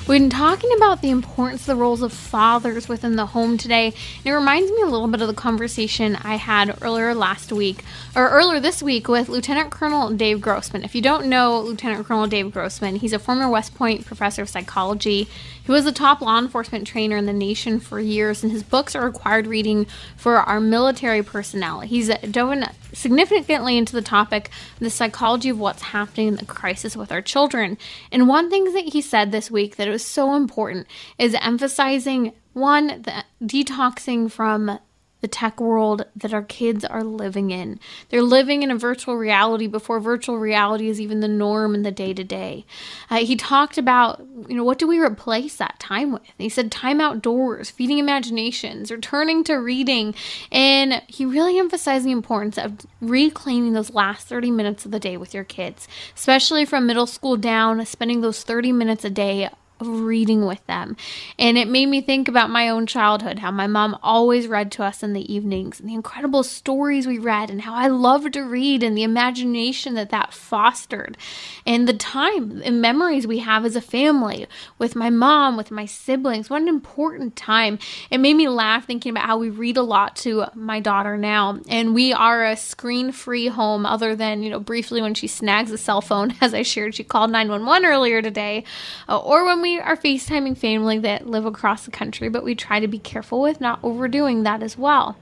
[0.05, 3.85] We've been talking about the importance of the roles of fathers within the home today.
[3.85, 7.85] And it reminds me a little bit of the conversation I had earlier last week,
[8.13, 10.83] or earlier this week, with Lieutenant Colonel Dave Grossman.
[10.83, 14.49] If you don't know Lieutenant Colonel Dave Grossman, he's a former West Point professor of
[14.49, 15.29] psychology.
[15.63, 18.95] He was a top law enforcement trainer in the nation for years, and his books
[18.95, 21.81] are required reading for our military personnel.
[21.81, 24.49] He's dove significantly into the topic
[24.79, 27.77] the psychology of what's happening in the crisis with our children.
[28.11, 32.33] And one thing that he said this week that it was so important is emphasizing
[32.51, 34.79] one, the detoxing from
[35.23, 37.79] the tech world that our kids are living in.
[38.09, 41.91] They're living in a virtual reality before virtual reality is even the norm in the
[41.91, 42.65] day to day.
[43.09, 46.21] He talked about, you know, what do we replace that time with?
[46.37, 50.13] he said time outdoors, feeding imaginations, returning to reading.
[50.51, 55.15] And he really emphasized the importance of reclaiming those last 30 minutes of the day
[55.15, 59.49] with your kids, especially from middle school down, spending those 30 minutes a day
[59.87, 60.95] reading with them.
[61.37, 64.83] And it made me think about my own childhood, how my mom always read to
[64.83, 68.41] us in the evenings, and the incredible stories we read, and how I loved to
[68.41, 71.17] read, and the imagination that that fostered,
[71.65, 75.85] and the time and memories we have as a family with my mom, with my
[75.85, 76.49] siblings.
[76.49, 77.79] What an important time.
[78.09, 81.59] It made me laugh thinking about how we read a lot to my daughter now,
[81.67, 85.71] and we are a screen free home, other than, you know, briefly when she snags
[85.71, 88.63] a cell phone, as I shared, she called 911 earlier today,
[89.07, 92.79] uh, or when we are FaceTiming family that live across the country, but we try
[92.79, 95.17] to be careful with not overdoing that as well.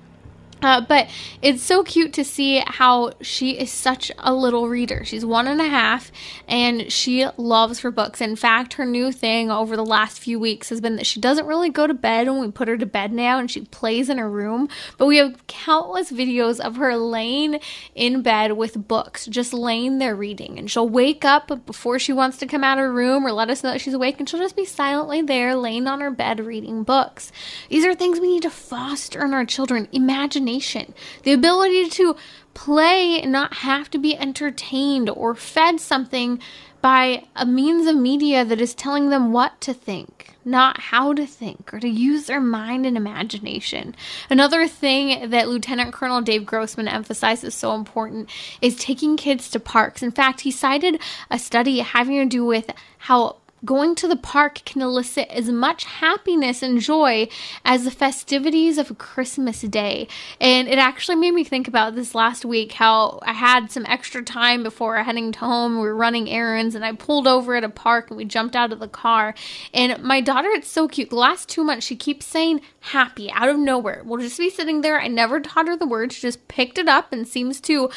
[0.62, 1.10] Uh, but
[1.42, 5.04] it's so cute to see how she is such a little reader.
[5.04, 6.12] She's one and a half
[6.48, 8.22] and she loves her books.
[8.22, 11.48] In fact, her new thing over the last few weeks has been that she doesn't
[11.48, 14.20] really go to bed when we put her to bed now and she plays in
[14.20, 14.70] her room.
[15.00, 17.60] But we have countless videos of her laying
[17.96, 20.60] in bed with books, just laying there reading.
[20.60, 23.50] And she'll wake up before she wants to come out of her room or let
[23.50, 26.40] us know that she's awake and she'll just be silently there laying on her bed
[26.40, 27.32] reading books.
[27.70, 29.88] These are things we need to foster in our children.
[29.92, 32.16] Imagination imagination, the ability to
[32.54, 36.40] play and not have to be entertained or fed something
[36.82, 41.28] by a means of media that is telling them what to think, not how to
[41.28, 43.96] think, or to use their mind and imagination.
[44.32, 48.30] Another thing that Lieutenant Colonel Dave Grossman emphasizes so important
[48.62, 50.02] is taking kids to parks.
[50.02, 54.64] In fact, he cited a study having to do with how Going to the park
[54.66, 57.28] can elicit as much happiness and joy
[57.64, 60.08] as the festivities of a Christmas Day.
[60.40, 64.24] And it actually made me think about this last week how I had some extra
[64.24, 65.76] time before heading home.
[65.76, 68.74] We were running errands and I pulled over at a park and we jumped out
[68.74, 69.36] of the car.
[69.76, 71.12] And my daughter, it's so cute.
[71.12, 74.02] The last two months, she keeps saying happy out of nowhere.
[74.04, 75.00] We'll just be sitting there.
[75.00, 76.14] I never taught her the word.
[76.14, 77.92] She just picked it up and seems to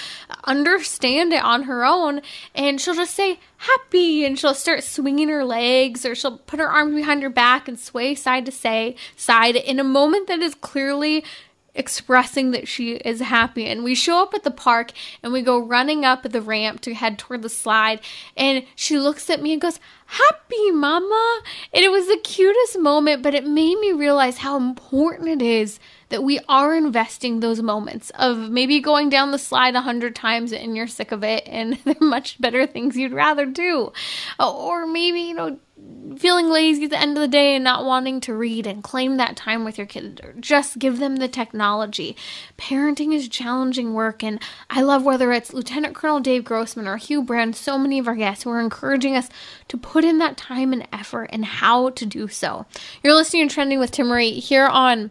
[0.44, 2.20] understand it on her own.
[2.54, 5.53] And she'll just say, happy and she'll start swinging her legs
[6.04, 9.78] or she'll put her arms behind her back and sway side to say side in
[9.78, 11.24] a moment that is clearly
[11.74, 13.66] expressing that she is happy.
[13.66, 16.94] And we show up at the park and we go running up the ramp to
[16.94, 18.00] head toward the slide.
[18.36, 19.80] And she looks at me and goes
[20.14, 21.40] happy mama
[21.72, 25.80] and it was the cutest moment but it made me realize how important it is
[26.14, 30.52] that we are investing those moments of maybe going down the slide a hundred times
[30.52, 33.92] and you're sick of it and there are much better things you'd rather do.
[34.38, 35.58] Uh, or maybe, you know,
[36.18, 39.16] feeling lazy at the end of the day and not wanting to read and claim
[39.16, 42.16] that time with your kids or just give them the technology.
[42.56, 47.22] Parenting is challenging work and I love whether it's Lieutenant Colonel Dave Grossman or Hugh
[47.22, 49.28] Brand, so many of our guests who are encouraging us
[49.68, 52.66] to put in that time and effort and how to do so.
[53.02, 55.10] You're listening to Trending with Timmerie here on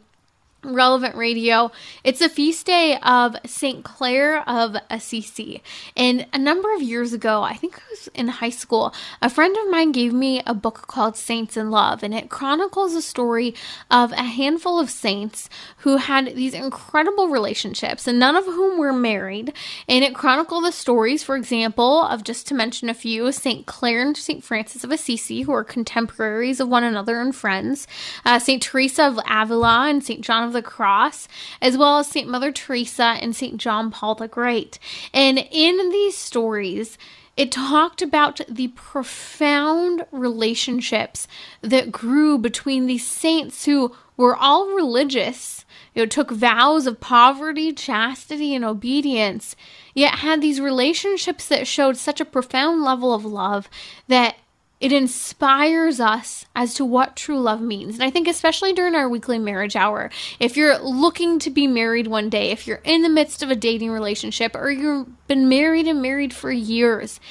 [0.64, 1.72] Relevant Radio.
[2.04, 3.84] It's a feast day of St.
[3.84, 5.62] Clare of Assisi.
[5.96, 9.56] And a number of years ago, I think I was in high school, a friend
[9.58, 13.56] of mine gave me a book called Saints in Love, and it chronicles a story
[13.92, 18.94] of a handful of saints who had these incredible relationships, and none of whom were
[18.94, 19.54] married.
[19.88, 23.66] And it chronicled the stories, for example, of just to mention a few, St.
[23.66, 24.44] Clare and St.
[24.44, 27.88] Francis of Assisi, who are contemporaries of one another and friends,
[28.26, 28.62] uh, St.
[28.62, 30.22] Teresa of Avila and St.
[30.22, 31.28] John of the Cross,
[31.62, 32.30] as well as St.
[32.30, 33.58] Mother Teresa and St.
[33.58, 34.80] John Paul the Great.
[35.14, 36.98] And in these stories,
[37.36, 41.28] it talked about the profound relationships
[41.62, 47.74] that grew between these saints who were all religious, you know, took vows of poverty,
[47.74, 49.56] chastity, and obedience,
[49.96, 53.68] yet had these relationships that showed such a profound level of love
[54.08, 54.36] that
[54.84, 57.94] it inspires us as to what true love means.
[57.94, 62.08] And I think, especially during our weekly marriage hour, if you're looking to be married
[62.08, 65.88] one day, if you're in the midst of a dating relationship, or you've been married
[65.88, 67.22] and married for years,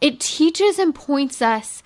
[0.00, 1.82] it teaches and points us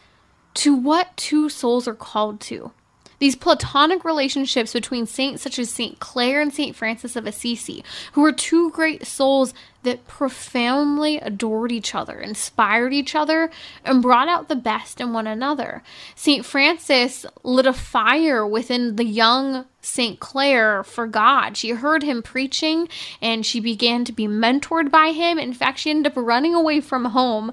[0.52, 2.72] to what two souls are called to.
[3.18, 5.98] These platonic relationships between saints such as St.
[6.00, 6.74] Clare and St.
[6.74, 13.14] Francis of Assisi, who were two great souls that profoundly adored each other, inspired each
[13.14, 13.50] other,
[13.85, 15.83] and brought out the best in one another.
[16.14, 16.44] St.
[16.44, 20.18] Francis lit a fire within the young St.
[20.18, 21.57] Clare for God.
[21.57, 22.88] She heard him preaching
[23.20, 25.38] and she began to be mentored by him.
[25.38, 27.53] In fact, she ended up running away from home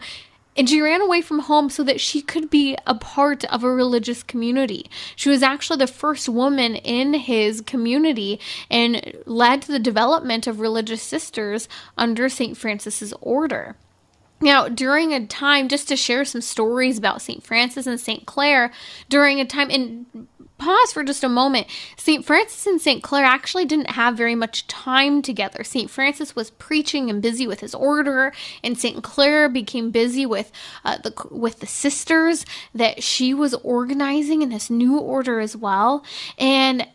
[0.56, 3.72] and she ran away from home so that she could be a part of a
[3.72, 4.90] religious community.
[5.16, 10.60] She was actually the first woman in his community and led to the development of
[10.60, 12.58] religious sisters under St.
[12.58, 13.76] Francis's order.
[14.42, 17.44] Now, during a time, just to share some stories about St.
[17.44, 18.26] Francis and St.
[18.26, 18.72] Clare,
[19.08, 20.28] during a time, and
[20.62, 21.68] pause for just a moment.
[21.98, 22.24] St.
[22.24, 23.02] Francis and St.
[23.04, 25.64] Clare actually didn't have very much time together.
[25.64, 25.90] St.
[25.90, 28.32] Francis was preaching and busy with his order,
[28.64, 29.04] and St.
[29.04, 30.52] Clare became busy with
[30.86, 36.06] uh, the with the sisters that she was organizing in this new order as well.
[36.38, 36.88] And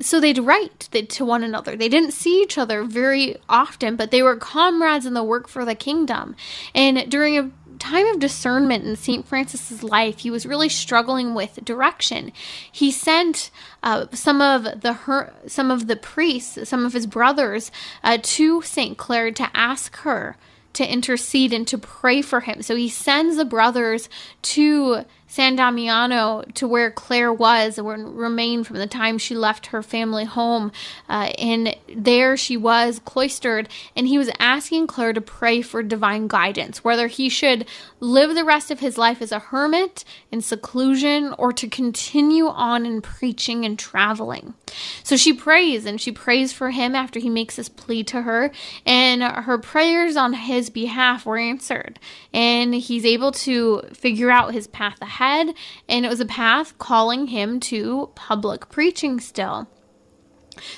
[0.00, 1.76] so they'd write to one another.
[1.76, 5.64] They didn't see each other very often, but they were comrades in the work for
[5.64, 6.34] the kingdom.
[6.74, 7.50] And during a
[7.84, 9.26] time of discernment in St.
[9.26, 12.32] Francis's life, he was really struggling with direction.
[12.70, 13.50] He sent
[13.82, 17.70] uh, some of the her, some of the priests, some of his brothers,
[18.02, 18.96] uh, to St.
[18.96, 20.36] Clare to ask her
[20.72, 22.62] to intercede and to pray for him.
[22.62, 24.08] So he sends the brothers
[24.42, 25.04] to
[25.34, 30.24] San Damiano to where Clare was or remained from the time she left her family
[30.24, 30.70] home.
[31.08, 36.28] Uh, and there she was cloistered, and he was asking Clare to pray for divine
[36.28, 37.66] guidance, whether he should
[37.98, 42.86] live the rest of his life as a hermit in seclusion or to continue on
[42.86, 44.54] in preaching and traveling.
[45.02, 48.52] So she prays and she prays for him after he makes this plea to her,
[48.86, 51.98] and her prayers on his behalf were answered,
[52.32, 57.28] and he's able to figure out his path ahead and it was a path calling
[57.28, 59.68] him to public preaching still.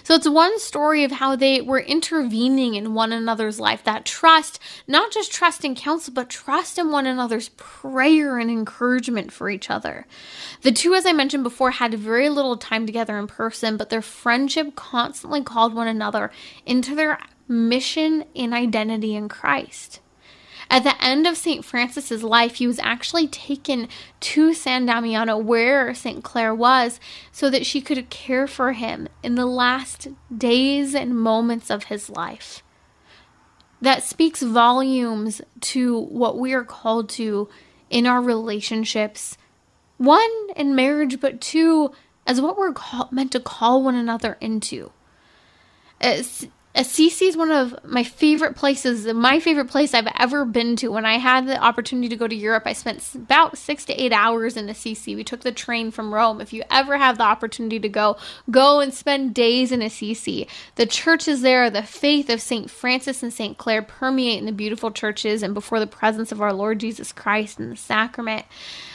[0.02, 3.84] So it's one story of how they were intervening in one another's life.
[3.84, 9.32] That trust, not just trust in counsel, but trust in one another's prayer and encouragement
[9.32, 10.06] for each other.
[10.62, 14.02] The two, as I mentioned before, had very little time together in person, but their
[14.02, 16.30] friendship constantly called one another
[16.64, 20.00] into their mission and identity in Christ.
[20.68, 21.64] At the end of St.
[21.64, 23.88] Francis's life, he was actually taken
[24.20, 26.24] to San Damiano, where St.
[26.24, 26.98] Clare was,
[27.30, 32.10] so that she could care for him in the last days and moments of his
[32.10, 32.62] life.
[33.80, 37.48] That speaks volumes to what we are called to
[37.88, 39.38] in our relationships.
[39.98, 41.92] One, in marriage, but two,
[42.26, 44.90] as what we're call- meant to call one another into.
[46.00, 50.88] As Assisi is one of my favorite places, my favorite place I've ever been to.
[50.88, 54.12] When I had the opportunity to go to Europe, I spent about six to eight
[54.12, 55.16] hours in Assisi.
[55.16, 56.38] We took the train from Rome.
[56.38, 58.18] If you ever have the opportunity to go,
[58.50, 60.48] go and spend days in Assisi.
[60.74, 62.70] The churches there, the faith of St.
[62.70, 63.56] Francis and St.
[63.56, 67.58] Clare permeate in the beautiful churches and before the presence of our Lord Jesus Christ
[67.58, 68.44] in the sacrament.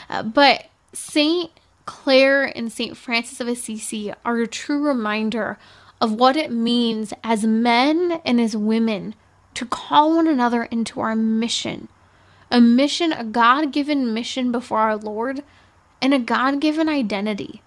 [0.08, 1.50] Uh, but St.
[1.84, 2.96] Clare and St.
[2.96, 5.58] Francis of Assisi are a true reminder
[6.02, 9.14] of what it means as men and as women
[9.54, 11.86] to call one another into our mission.
[12.50, 15.44] A mission, a God given mission before our Lord,
[16.02, 17.62] and a God given identity.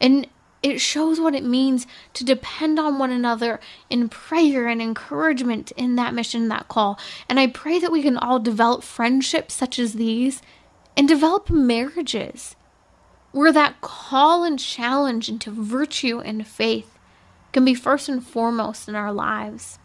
[0.00, 0.28] And
[0.62, 3.58] it shows what it means to depend on one another
[3.90, 6.96] in prayer and encouragement in that mission, that call.
[7.28, 10.42] And I pray that we can all develop friendships such as these
[10.96, 12.54] and develop marriages
[13.32, 16.93] where that call and challenge into virtue and faith
[17.54, 19.78] can be first and foremost in our lives.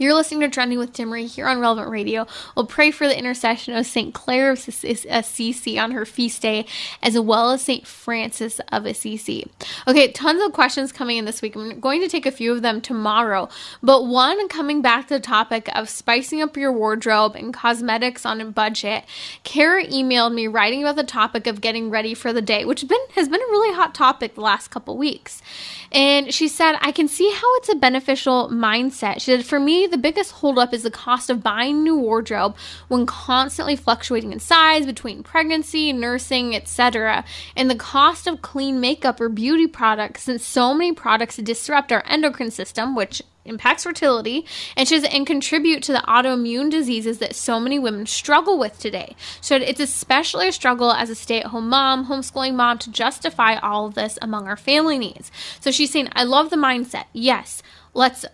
[0.00, 2.28] You're listening to Trending with Timmerie here on Relevant Radio.
[2.54, 4.14] We'll pray for the intercession of St.
[4.14, 6.66] Clare of Assisi uh, on her feast day,
[7.02, 7.84] as well as St.
[7.84, 9.50] Francis of Assisi.
[9.88, 11.56] Okay, tons of questions coming in this week.
[11.56, 13.48] I'm going to take a few of them tomorrow,
[13.82, 18.40] but one coming back to the topic of spicing up your wardrobe and cosmetics on
[18.40, 19.02] a budget.
[19.42, 22.88] Kara emailed me writing about the topic of getting ready for the day, which has
[22.88, 25.42] been, has been a really hot topic the last couple weeks.
[25.90, 29.14] And she said, I can see how it's a beneficial mindset.
[29.14, 32.56] She said, for me, the biggest holdup is the cost of buying new wardrobe
[32.88, 37.24] when constantly fluctuating in size between pregnancy, nursing, etc.,
[37.56, 42.02] and the cost of clean makeup or beauty products since so many products disrupt our
[42.06, 44.44] endocrine system, which impacts fertility
[44.76, 49.16] and should and contribute to the autoimmune diseases that so many women struggle with today.
[49.40, 53.94] So it's especially a struggle as a stay-at-home mom, homeschooling mom to justify all of
[53.94, 55.32] this among our family needs.
[55.60, 57.04] So she's saying, I love the mindset.
[57.12, 57.62] Yes,
[57.94, 58.26] let's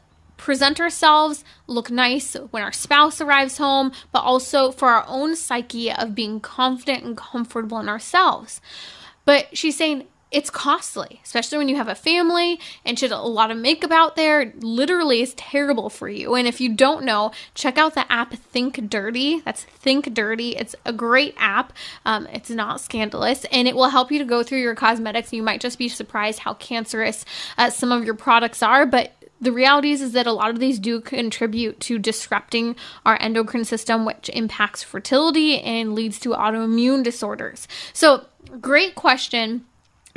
[0.44, 5.90] present ourselves, look nice when our spouse arrives home, but also for our own psyche
[5.90, 8.60] of being confident and comfortable in ourselves.
[9.24, 13.50] But she's saying it's costly, especially when you have a family and should a lot
[13.50, 16.34] of makeup out there literally is terrible for you.
[16.34, 19.40] And if you don't know, check out the app Think Dirty.
[19.46, 20.56] That's Think Dirty.
[20.56, 21.72] It's a great app.
[22.04, 25.32] Um, it's not scandalous and it will help you to go through your cosmetics.
[25.32, 27.24] You might just be surprised how cancerous
[27.56, 30.58] uh, some of your products are, but the reality is, is that a lot of
[30.58, 37.02] these do contribute to disrupting our endocrine system, which impacts fertility and leads to autoimmune
[37.02, 37.68] disorders.
[37.92, 38.26] So,
[38.60, 39.66] great question.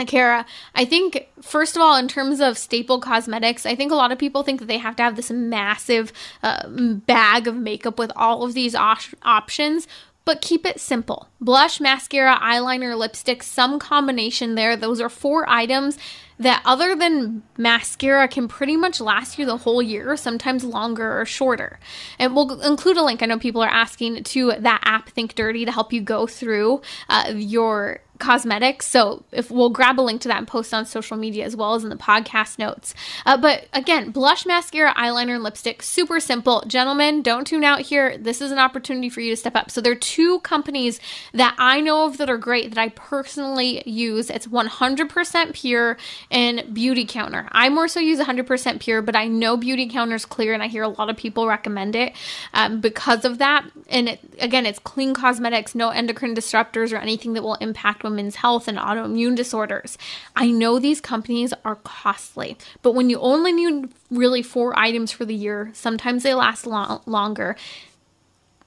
[0.05, 0.45] Kara,
[0.75, 4.19] I think, first of all, in terms of staple cosmetics, I think a lot of
[4.19, 6.13] people think that they have to have this massive
[6.43, 9.87] uh, bag of makeup with all of these op- options,
[10.23, 11.29] but keep it simple.
[11.41, 14.77] Blush, mascara, eyeliner, lipstick, some combination there.
[14.77, 15.97] Those are four items
[16.39, 21.25] that other than mascara can pretty much last you the whole year, sometimes longer or
[21.25, 21.79] shorter.
[22.19, 23.23] And we'll include a link.
[23.23, 26.81] I know people are asking to that app Think Dirty to help you go through
[27.09, 28.87] uh, your cosmetics.
[28.87, 31.75] So if we'll grab a link to that and post on social media as well
[31.75, 32.93] as in the podcast notes.
[33.25, 36.63] Uh, but again, blush, mascara, eyeliner, and lipstick, super simple.
[36.67, 38.17] Gentlemen, don't tune out here.
[38.17, 39.71] This is an opportunity for you to step up.
[39.71, 40.99] So there are two companies
[41.33, 44.29] that I know of that are great that I personally use.
[44.29, 45.97] It's 100% pure
[46.31, 47.47] and Beautycounter.
[47.51, 50.83] I more so use 100% pure, but I know Beautycounter is clear and I hear
[50.83, 52.13] a lot of people recommend it
[52.53, 53.65] um, because of that.
[53.89, 58.35] And it, again, it's clean cosmetics, no endocrine disruptors or anything that will impact women's
[58.35, 59.97] health and autoimmune disorders.
[60.35, 65.25] I know these companies are costly, but when you only need really four items for
[65.25, 67.55] the year, sometimes they last long- longer.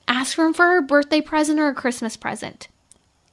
[0.08, 2.68] Ask them for a birthday present or a Christmas present.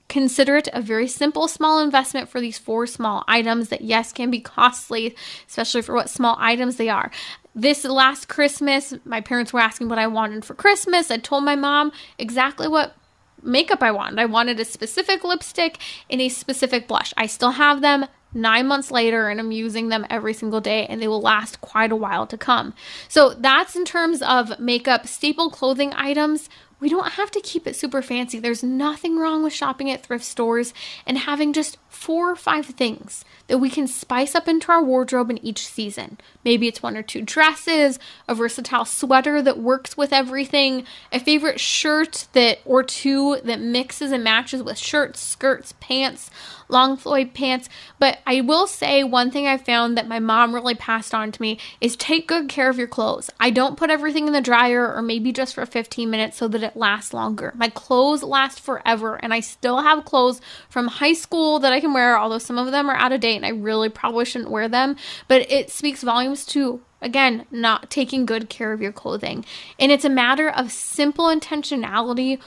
[0.09, 4.31] Consider it a very simple, small investment for these four small items that, yes, can
[4.31, 5.15] be costly,
[5.49, 7.11] especially for what small items they are.
[7.53, 11.11] This last Christmas, my parents were asking what I wanted for Christmas.
[11.11, 12.95] I told my mom exactly what
[13.41, 14.19] makeup I wanted.
[14.19, 15.79] I wanted a specific lipstick
[16.09, 17.13] and a specific blush.
[17.17, 21.01] I still have them nine months later and I'm using them every single day and
[21.01, 22.73] they will last quite a while to come.
[23.07, 26.49] So that's in terms of makeup, staple clothing items.
[26.79, 28.37] We don't have to keep it super fancy.
[28.37, 30.73] There's nothing wrong with shopping at thrift stores
[31.05, 35.31] and having just four or five things that we can spice up into our wardrobe
[35.31, 36.19] in each season.
[36.45, 41.59] Maybe it's one or two dresses, a versatile sweater that works with everything, a favorite
[41.59, 46.29] shirt that or two that mixes and matches with shirts, skirts, pants,
[46.69, 47.69] long Floyd pants.
[47.99, 51.41] But I will say one thing I found that my mom really passed on to
[51.41, 53.29] me is take good care of your clothes.
[53.39, 56.63] I don't put everything in the dryer or maybe just for 15 minutes so that
[56.63, 57.53] it lasts longer.
[57.55, 61.86] My clothes last forever and I still have clothes from high school that I can
[61.93, 64.67] wear, although some of them are out of date and I really probably shouldn't wear
[64.67, 64.95] them.
[65.27, 69.45] But it speaks volumes to Again, not taking good care of your clothing.
[69.79, 72.39] And it's a matter of simple intentionality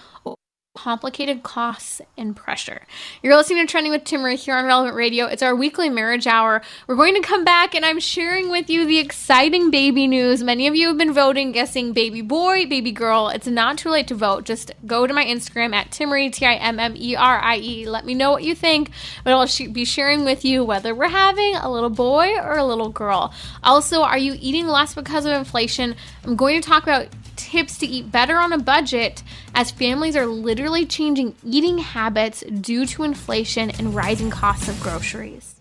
[0.77, 2.83] complicated costs and pressure.
[3.25, 5.27] You're listening to Trending with Timmerie here on Relevant Radio.
[5.27, 6.63] It's our weekly marriage hour.
[6.87, 10.45] We're going to come back and I'm sharing with you the exciting baby news.
[10.45, 13.31] Many of you have been voting, guessing baby boy, baby girl.
[13.31, 14.45] It's not too late to vote.
[14.45, 17.89] Just go to my Instagram at Timmerie, T I M M E R I E.
[17.89, 18.91] Let me know what you think,
[19.25, 22.91] but I'll be sharing with you whether we're having a little boy or a little
[22.91, 23.35] girl.
[23.65, 25.97] Also, are you eating less because of inflation?
[26.25, 27.09] I'm going to talk about
[27.41, 29.23] tips to eat better on a budget
[29.55, 35.57] as families are literally changing eating habits due to inflation and rising costs of groceries.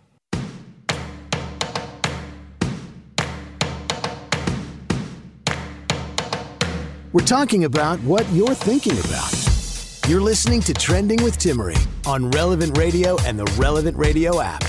[7.12, 9.34] We're talking about what you're thinking about.
[10.08, 14.64] You're listening to Trending with Timmerie on Relevant Radio and the Relevant Radio app.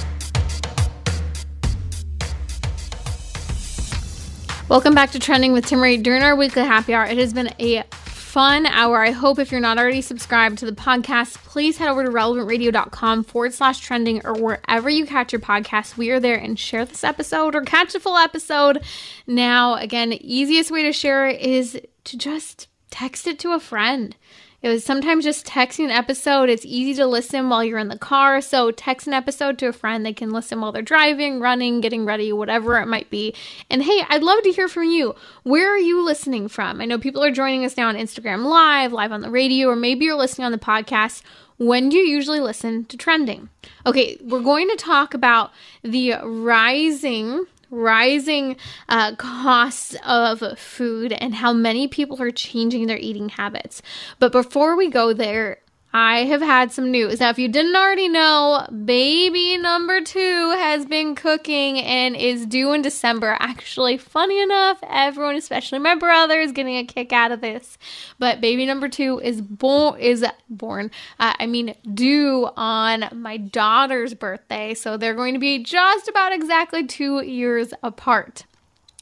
[4.71, 6.01] Welcome back to Trending with Timmerie.
[6.01, 9.03] During our weekly happy hour, it has been a fun hour.
[9.03, 13.25] I hope if you're not already subscribed to the podcast, please head over to relevantradio.com
[13.25, 15.97] forward slash trending or wherever you catch your podcast.
[15.97, 18.85] We are there and share this episode or catch a full episode.
[19.27, 24.15] Now, again, easiest way to share it is to just text it to a friend.
[24.63, 26.51] It was sometimes just texting an episode.
[26.51, 28.43] It's easy to listen while you're in the car.
[28.43, 30.05] So text an episode to a friend.
[30.05, 33.35] They can listen while they're driving, running, getting ready, whatever it might be.
[33.71, 35.15] And hey, I'd love to hear from you.
[35.45, 36.81] Where are you listening from?
[36.81, 39.77] I know people are joining us now on Instagram Live, live on the radio, or
[39.77, 41.23] maybe you're listening on the podcast.
[41.57, 43.49] When do you usually listen to trending?
[43.87, 45.53] Okay, we're going to talk about
[45.83, 48.57] the rising rising
[48.89, 53.83] uh, costs of food and how many people are changing their eating habits.
[54.19, 55.59] But before we go there,
[55.93, 57.19] I have had some news.
[57.19, 62.73] Now, if you didn't already know, baby number two has been cooking and is due
[62.73, 63.37] in December.
[63.41, 67.77] Actually, funny enough, everyone, especially my brother, is getting a kick out of this.
[68.21, 70.93] But baby number two is born is born.
[71.19, 76.33] Uh, I mean, due on my daughter's birthday, so they're going to be just about
[76.33, 78.45] exactly two years apart.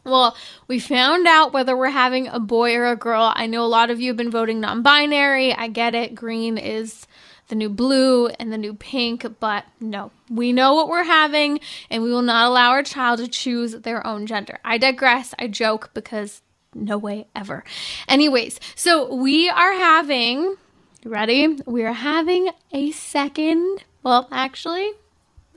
[0.05, 0.36] Well,
[0.68, 3.32] we found out whether we're having a boy or a girl.
[3.34, 5.53] I know a lot of you have been voting non binary.
[5.53, 6.14] I get it.
[6.14, 7.07] Green is
[7.49, 12.03] the new blue and the new pink, but no, we know what we're having and
[12.03, 14.59] we will not allow our child to choose their own gender.
[14.64, 15.34] I digress.
[15.38, 16.42] I joke because
[16.74, 17.64] no way ever.
[18.07, 20.57] Anyways, so we are having,
[21.05, 21.59] ready?
[21.66, 24.90] We are having a second, well, actually,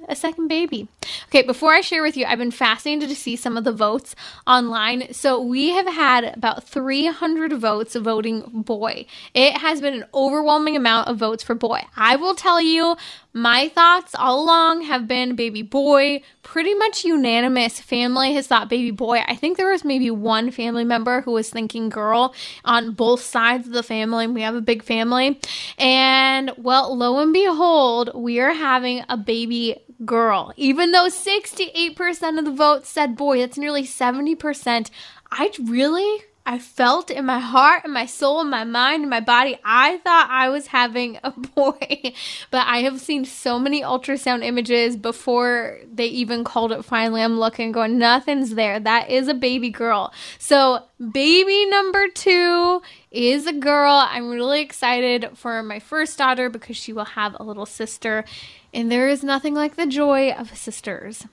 [0.08, 0.88] a second baby.
[1.28, 4.16] Okay, before I share with you, I've been fascinated to see some of the votes
[4.45, 5.14] online.
[5.14, 9.06] So we have had about 300 votes voting boy.
[9.34, 11.82] It has been an overwhelming amount of votes for boy.
[11.95, 12.95] I will tell you,
[13.34, 16.21] My thoughts all along have been baby boy.
[16.43, 19.23] Pretty much unanimous family has thought baby boy.
[19.25, 23.67] I think there was maybe one family member who was thinking girl on both sides
[23.67, 24.27] of the family.
[24.27, 25.39] We have a big family.
[25.77, 30.51] And well, lo and behold, we are having a baby girl.
[30.57, 34.89] Even though 68% of the vote said boy, that's nearly 70%.
[35.32, 39.19] I really I felt in my heart and my soul and my mind and my
[39.19, 42.13] body, I thought I was having a boy.
[42.49, 47.21] but I have seen so many ultrasound images before they even called it finally.
[47.21, 48.79] I'm looking, going, nothing's there.
[48.79, 50.11] That is a baby girl.
[50.39, 52.81] So, baby number two
[53.11, 53.93] is a girl.
[54.09, 58.25] I'm really excited for my first daughter because she will have a little sister.
[58.73, 61.27] And there is nothing like the joy of sisters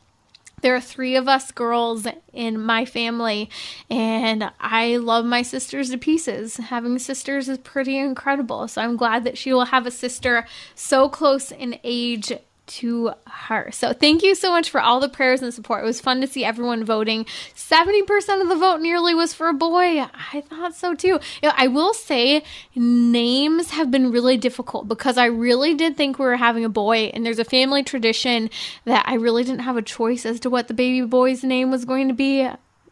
[0.61, 3.48] there are three of us girls in my family
[3.90, 6.56] and i love my sisters to pieces.
[6.56, 11.09] Having sisters is pretty incredible so i'm glad that she will have a sister so
[11.09, 12.32] close in age
[12.69, 13.71] to her.
[13.73, 15.83] So thank you so much for all the prayers and support.
[15.83, 17.25] It was fun to see everyone voting.
[17.55, 20.07] 70% of the vote nearly was for a boy.
[20.33, 21.19] I thought so too.
[21.43, 22.45] You know, I will say
[22.75, 27.11] names have been really difficult because I really did think we were having a boy
[27.14, 28.51] and there's a family tradition
[28.85, 31.85] that I really didn't have a choice as to what the baby boy's name was
[31.85, 32.49] going to be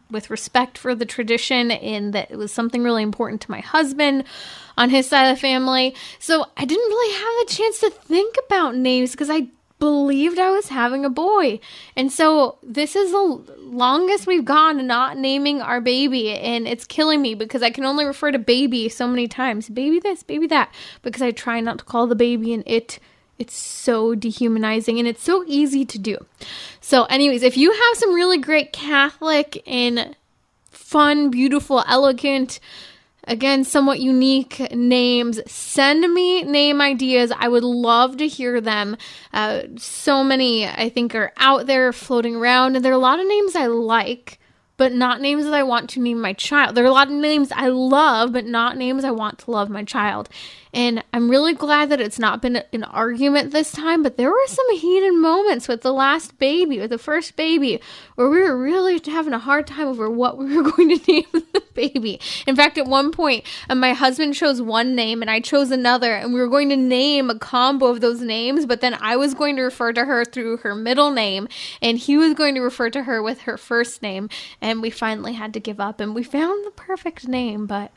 [0.09, 4.23] with respect for the tradition and that it was something really important to my husband
[4.77, 5.95] on his side of the family.
[6.19, 9.47] So I didn't really have a chance to think about names because I
[9.79, 11.59] believed I was having a boy.
[11.95, 16.31] And so this is the longest we've gone not naming our baby.
[16.31, 19.99] And it's killing me because I can only refer to baby so many times baby
[19.99, 22.99] this, baby that, because I try not to call the baby and it.
[23.39, 26.17] It's so dehumanizing and it's so easy to do.
[26.81, 30.15] So, anyways, if you have some really great Catholic and
[30.71, 32.59] fun, beautiful, elegant,
[33.27, 35.39] again, somewhat unique names.
[35.45, 37.31] Send me name ideas.
[37.37, 38.97] I would love to hear them.
[39.33, 43.19] Uh, so many, I think, are out there floating around, and there are a lot
[43.19, 44.39] of names I like
[44.77, 46.75] but not names that I want to name my child.
[46.75, 49.69] There are a lot of names I love, but not names I want to love
[49.69, 50.29] my child.
[50.73, 54.47] And I'm really glad that it's not been an argument this time, but there were
[54.47, 57.79] some heated moments with the last baby, with the first baby,
[58.15, 61.25] where we were really having a hard time over what we were going to name
[61.31, 62.19] the baby.
[62.45, 66.13] In fact, at one point, uh, my husband chose one name and I chose another,
[66.13, 69.33] and we were going to name a combo of those names, but then I was
[69.33, 71.47] going to refer to her through her middle name,
[71.81, 74.29] and he was going to refer to her with her first name.
[74.61, 77.91] And we finally had to give up, and we found the perfect name, but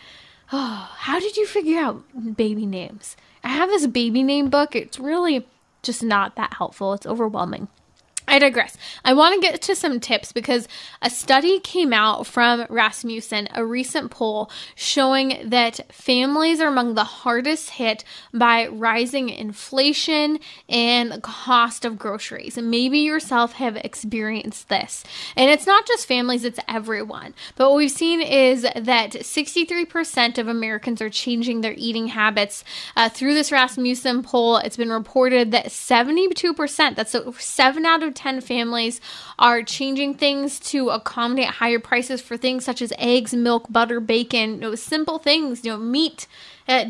[0.52, 2.02] Oh, how did you figure out
[2.36, 3.16] baby names?
[3.42, 4.76] I have this baby name book.
[4.76, 5.46] It's really
[5.82, 6.92] just not that helpful.
[6.92, 7.68] It's overwhelming.
[8.30, 8.76] I digress.
[9.04, 10.68] I want to get to some tips because
[11.02, 17.02] a study came out from Rasmussen, a recent poll showing that families are among the
[17.02, 22.56] hardest hit by rising inflation and cost of groceries.
[22.56, 25.02] And maybe yourself have experienced this.
[25.34, 27.34] And it's not just families, it's everyone.
[27.56, 32.62] But what we've seen is that 63% of Americans are changing their eating habits.
[32.94, 38.19] Uh, through this Rasmussen poll, it's been reported that 72%, that's 7 out of 10
[38.40, 39.00] families
[39.38, 44.54] are changing things to accommodate higher prices for things such as eggs, milk, butter, bacon,
[44.54, 46.26] you know, simple things, you know, meat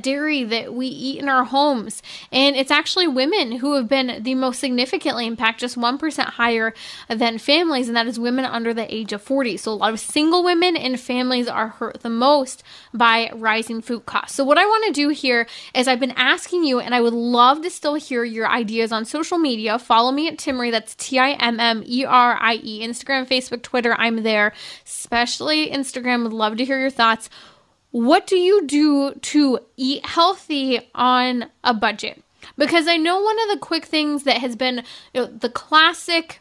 [0.00, 2.02] dairy that we eat in our homes.
[2.30, 6.74] And it's actually women who have been the most significantly impacted, just 1% higher
[7.08, 9.56] than families, and that is women under the age of 40.
[9.56, 12.62] So a lot of single women and families are hurt the most
[12.92, 14.36] by rising food costs.
[14.36, 17.14] So what I want to do here is I've been asking you, and I would
[17.14, 19.78] love to still hear your ideas on social media.
[19.78, 23.62] Follow me at Timmerie, that's T I M M E R I E, Instagram, Facebook,
[23.62, 24.52] Twitter, I'm there,
[24.84, 26.22] especially Instagram.
[26.22, 27.30] Would love to hear your thoughts
[27.90, 32.22] what do you do to eat healthy on a budget?
[32.56, 36.40] Because I know one of the quick things that has been you know, the classic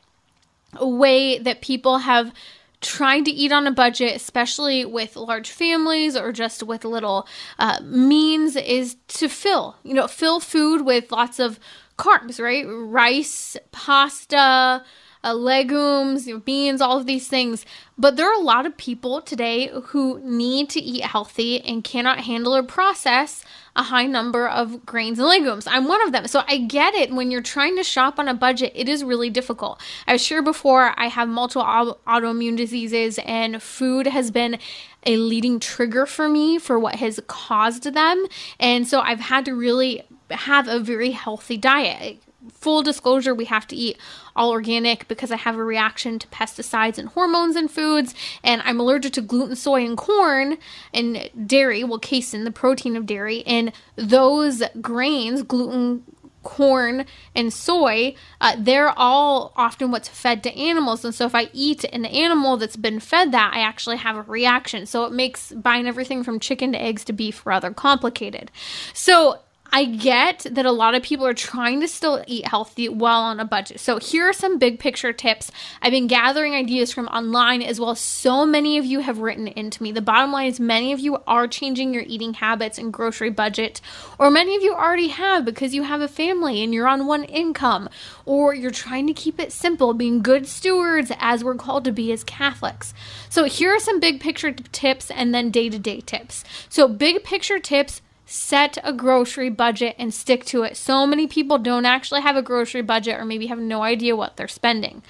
[0.79, 2.33] way that people have
[2.81, 7.27] tried to eat on a budget, especially with large families or just with little
[7.57, 11.59] uh, means, is to fill, you know, fill food with lots of
[11.97, 12.65] carbs, right?
[12.67, 14.83] Rice, pasta,
[15.23, 17.65] uh, legumes, you know, beans, all of these things.
[17.97, 22.21] But there are a lot of people today who need to eat healthy and cannot
[22.21, 23.43] handle or process
[23.75, 25.67] a high number of grains and legumes.
[25.67, 26.27] I'm one of them.
[26.27, 29.29] So I get it when you're trying to shop on a budget, it is really
[29.29, 29.81] difficult.
[30.07, 34.57] I was sure before I have multiple autoimmune diseases and food has been
[35.05, 38.25] a leading trigger for me for what has caused them.
[38.59, 43.67] And so I've had to really have a very healthy diet full disclosure, we have
[43.67, 43.97] to eat
[44.35, 48.79] all organic because I have a reaction to pesticides and hormones in foods, and I'm
[48.79, 50.57] allergic to gluten, soy, and corn
[50.93, 56.03] and dairy, well, casein, the protein of dairy, and those grains, gluten,
[56.43, 61.03] corn and soy, uh, they're all often what's fed to animals.
[61.03, 64.21] And so if I eat an animal that's been fed that, I actually have a
[64.21, 64.85] reaction.
[64.85, 68.51] So it makes buying everything from chicken to eggs to beef rather complicated.
[68.93, 69.39] So
[69.71, 73.39] I get that a lot of people are trying to still eat healthy while on
[73.39, 73.79] a budget.
[73.79, 75.51] So, here are some big picture tips.
[75.81, 79.83] I've been gathering ideas from online as well so many of you have written into
[79.83, 79.91] me.
[79.91, 83.79] The bottom line is, many of you are changing your eating habits and grocery budget,
[84.17, 87.23] or many of you already have because you have a family and you're on one
[87.25, 87.89] income,
[88.25, 92.11] or you're trying to keep it simple, being good stewards as we're called to be
[92.11, 92.93] as Catholics.
[93.29, 96.43] So, here are some big picture tips and then day to day tips.
[96.69, 100.77] So, big picture tips set a grocery budget and stick to it.
[100.77, 104.37] So many people don't actually have a grocery budget or maybe have no idea what
[104.37, 105.01] they're spending.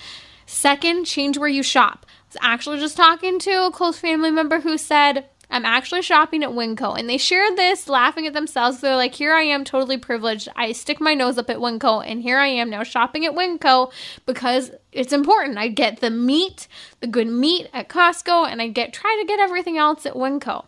[0.45, 2.05] Second, change where you shop.
[2.07, 6.43] I was actually just talking to a close family member who said, I'm actually shopping
[6.43, 6.97] at Winco.
[6.97, 8.79] And they shared this laughing at themselves.
[8.79, 10.47] They're like, here I am, totally privileged.
[10.55, 13.91] I stick my nose up at Winco, and here I am now shopping at Winco
[14.25, 15.57] because it's important.
[15.57, 16.67] I get the meat,
[17.01, 20.65] the good meat at Costco, and I get try to get everything else at Winco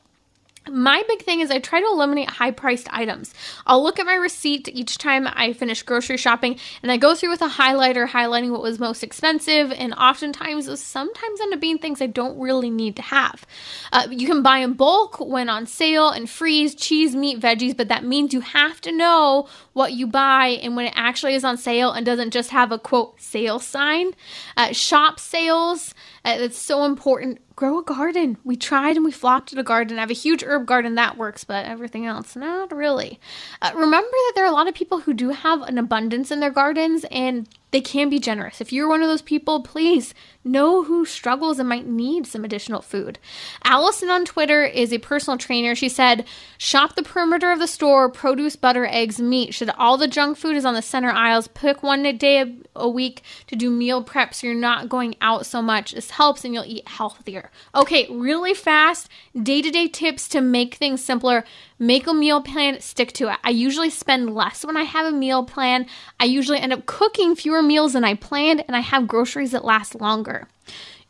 [0.69, 3.33] my big thing is I try to eliminate high priced items.
[3.65, 7.31] I'll look at my receipt each time I finish grocery shopping and I go through
[7.31, 11.79] with a highlighter highlighting what was most expensive and oftentimes those sometimes end up being
[11.79, 13.45] things I don't really need to have.
[13.91, 17.87] Uh, you can buy in bulk when on sale and freeze cheese, meat, veggies, but
[17.87, 21.57] that means you have to know what you buy and when it actually is on
[21.57, 24.11] sale and doesn't just have a quote sale sign.
[24.57, 25.93] Uh, shop sales,
[26.25, 28.37] uh, it's so important grow a garden.
[28.43, 29.99] We tried and we flopped at a garden.
[29.99, 33.19] I have a huge herb garden that works, but everything else, not really.
[33.61, 36.39] Uh, remember that there are a lot of people who do have an abundance in
[36.39, 38.61] their gardens and they can be generous.
[38.61, 40.13] If you're one of those people, please
[40.43, 43.19] know who struggles and might need some additional food.
[43.63, 45.75] Allison on Twitter is a personal trainer.
[45.75, 46.25] She said,
[46.57, 49.53] Shop the perimeter of the store, produce, butter, eggs, meat.
[49.53, 53.21] Should all the junk food is on the center aisles, pick one day a, week
[53.47, 55.93] to do meal prep so you're not going out so much.
[55.93, 57.51] This helps and you'll eat healthier.
[57.75, 59.07] Okay, really fast,
[59.41, 61.45] day to day tips to make things simpler.
[61.79, 63.37] Make a meal plan, stick to it.
[63.43, 65.87] I usually spend less when I have a meal plan.
[66.19, 69.65] I usually end up cooking fewer meals than I planned, and I have groceries that
[69.65, 70.47] last longer.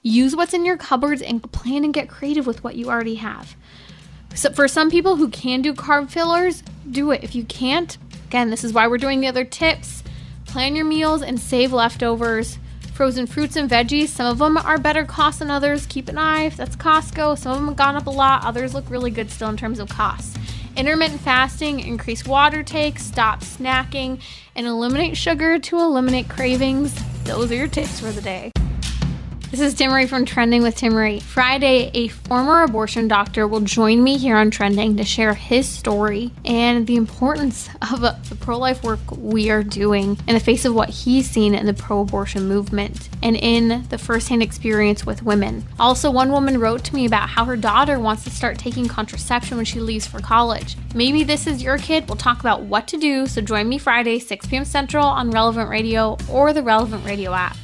[0.01, 3.55] Use what's in your cupboards and plan and get creative with what you already have.
[4.33, 7.23] So, for some people who can do carb fillers, do it.
[7.23, 7.97] If you can't,
[8.27, 10.03] again, this is why we're doing the other tips.
[10.45, 12.57] Plan your meals and save leftovers.
[12.93, 15.85] Frozen fruits and veggies, some of them are better cost than others.
[15.85, 17.37] Keep an eye if that's Costco.
[17.37, 19.79] Some of them have gone up a lot, others look really good still in terms
[19.79, 20.37] of cost.
[20.77, 24.21] Intermittent fasting, increase water take, stop snacking,
[24.55, 26.97] and eliminate sugar to eliminate cravings.
[27.25, 28.51] Those are your tips for the day.
[29.51, 31.21] This is Timmerie from Trending with Timmerie.
[31.21, 36.31] Friday, a former abortion doctor will join me here on Trending to share his story
[36.45, 40.73] and the importance of the pro life work we are doing in the face of
[40.73, 45.65] what he's seen in the pro abortion movement and in the firsthand experience with women.
[45.77, 49.57] Also, one woman wrote to me about how her daughter wants to start taking contraception
[49.57, 50.77] when she leaves for college.
[50.95, 52.07] Maybe this is your kid.
[52.07, 54.63] We'll talk about what to do, so join me Friday, 6 p.m.
[54.63, 57.57] Central on Relevant Radio or the Relevant Radio app.